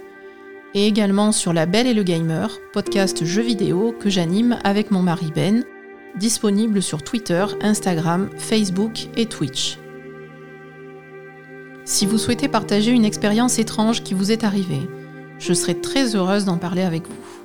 Et 0.76 0.88
également 0.88 1.32
sur 1.32 1.54
La 1.54 1.66
Belle 1.66 1.88
et 1.88 1.94
le 1.94 2.04
Gamer, 2.04 2.50
podcast 2.74 3.24
jeux 3.24 3.44
vidéo 3.44 3.96
que 3.98 4.10
j'anime 4.10 4.58
avec 4.64 4.92
mon 4.92 5.02
mari 5.02 5.32
Ben, 5.34 5.64
disponible 6.18 6.82
sur 6.82 7.04
Twitter, 7.04 7.46
Instagram, 7.62 8.30
Facebook 8.38 9.08
et 9.16 9.28
Twitch. 9.28 9.78
Si 11.86 12.06
vous 12.06 12.18
souhaitez 12.18 12.48
partager 12.48 12.92
une 12.92 13.06
expérience 13.06 13.60
étrange 13.60 14.04
qui 14.04 14.14
vous 14.14 14.32
est 14.32 14.44
arrivée, 14.44 14.90
je 15.40 15.54
serai 15.54 15.80
très 15.80 16.16
heureuse 16.16 16.46
d'en 16.46 16.58
parler 16.58 16.84
avec 16.84 17.08
vous. 17.08 17.43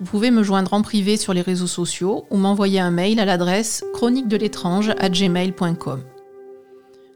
Vous 0.00 0.06
pouvez 0.06 0.30
me 0.30 0.44
joindre 0.44 0.74
en 0.74 0.82
privé 0.82 1.16
sur 1.16 1.34
les 1.34 1.40
réseaux 1.40 1.66
sociaux 1.66 2.26
ou 2.30 2.36
m'envoyer 2.36 2.78
un 2.78 2.92
mail 2.92 3.18
à 3.18 3.24
l'adresse 3.24 3.84
chronique 3.92 4.28
de 4.28 4.36
l'étrange 4.36 4.92
à 4.98 5.08
gmail.com. 5.08 6.02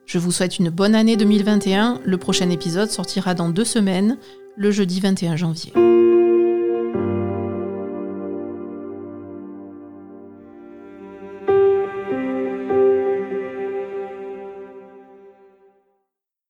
Je 0.05 0.19
vous 0.19 0.33
souhaite 0.33 0.59
une 0.59 0.71
bonne 0.71 0.97
année 0.97 1.17
2021. 1.17 2.01
Le 2.05 2.19
prochain 2.19 2.51
épisode 2.51 2.91
sortira 2.91 3.35
dans 3.35 3.51
deux 3.51 3.65
semaines, 3.65 4.19
le 4.57 4.73
jeudi 4.73 4.99
21 4.99 5.37
janvier. 5.37 5.73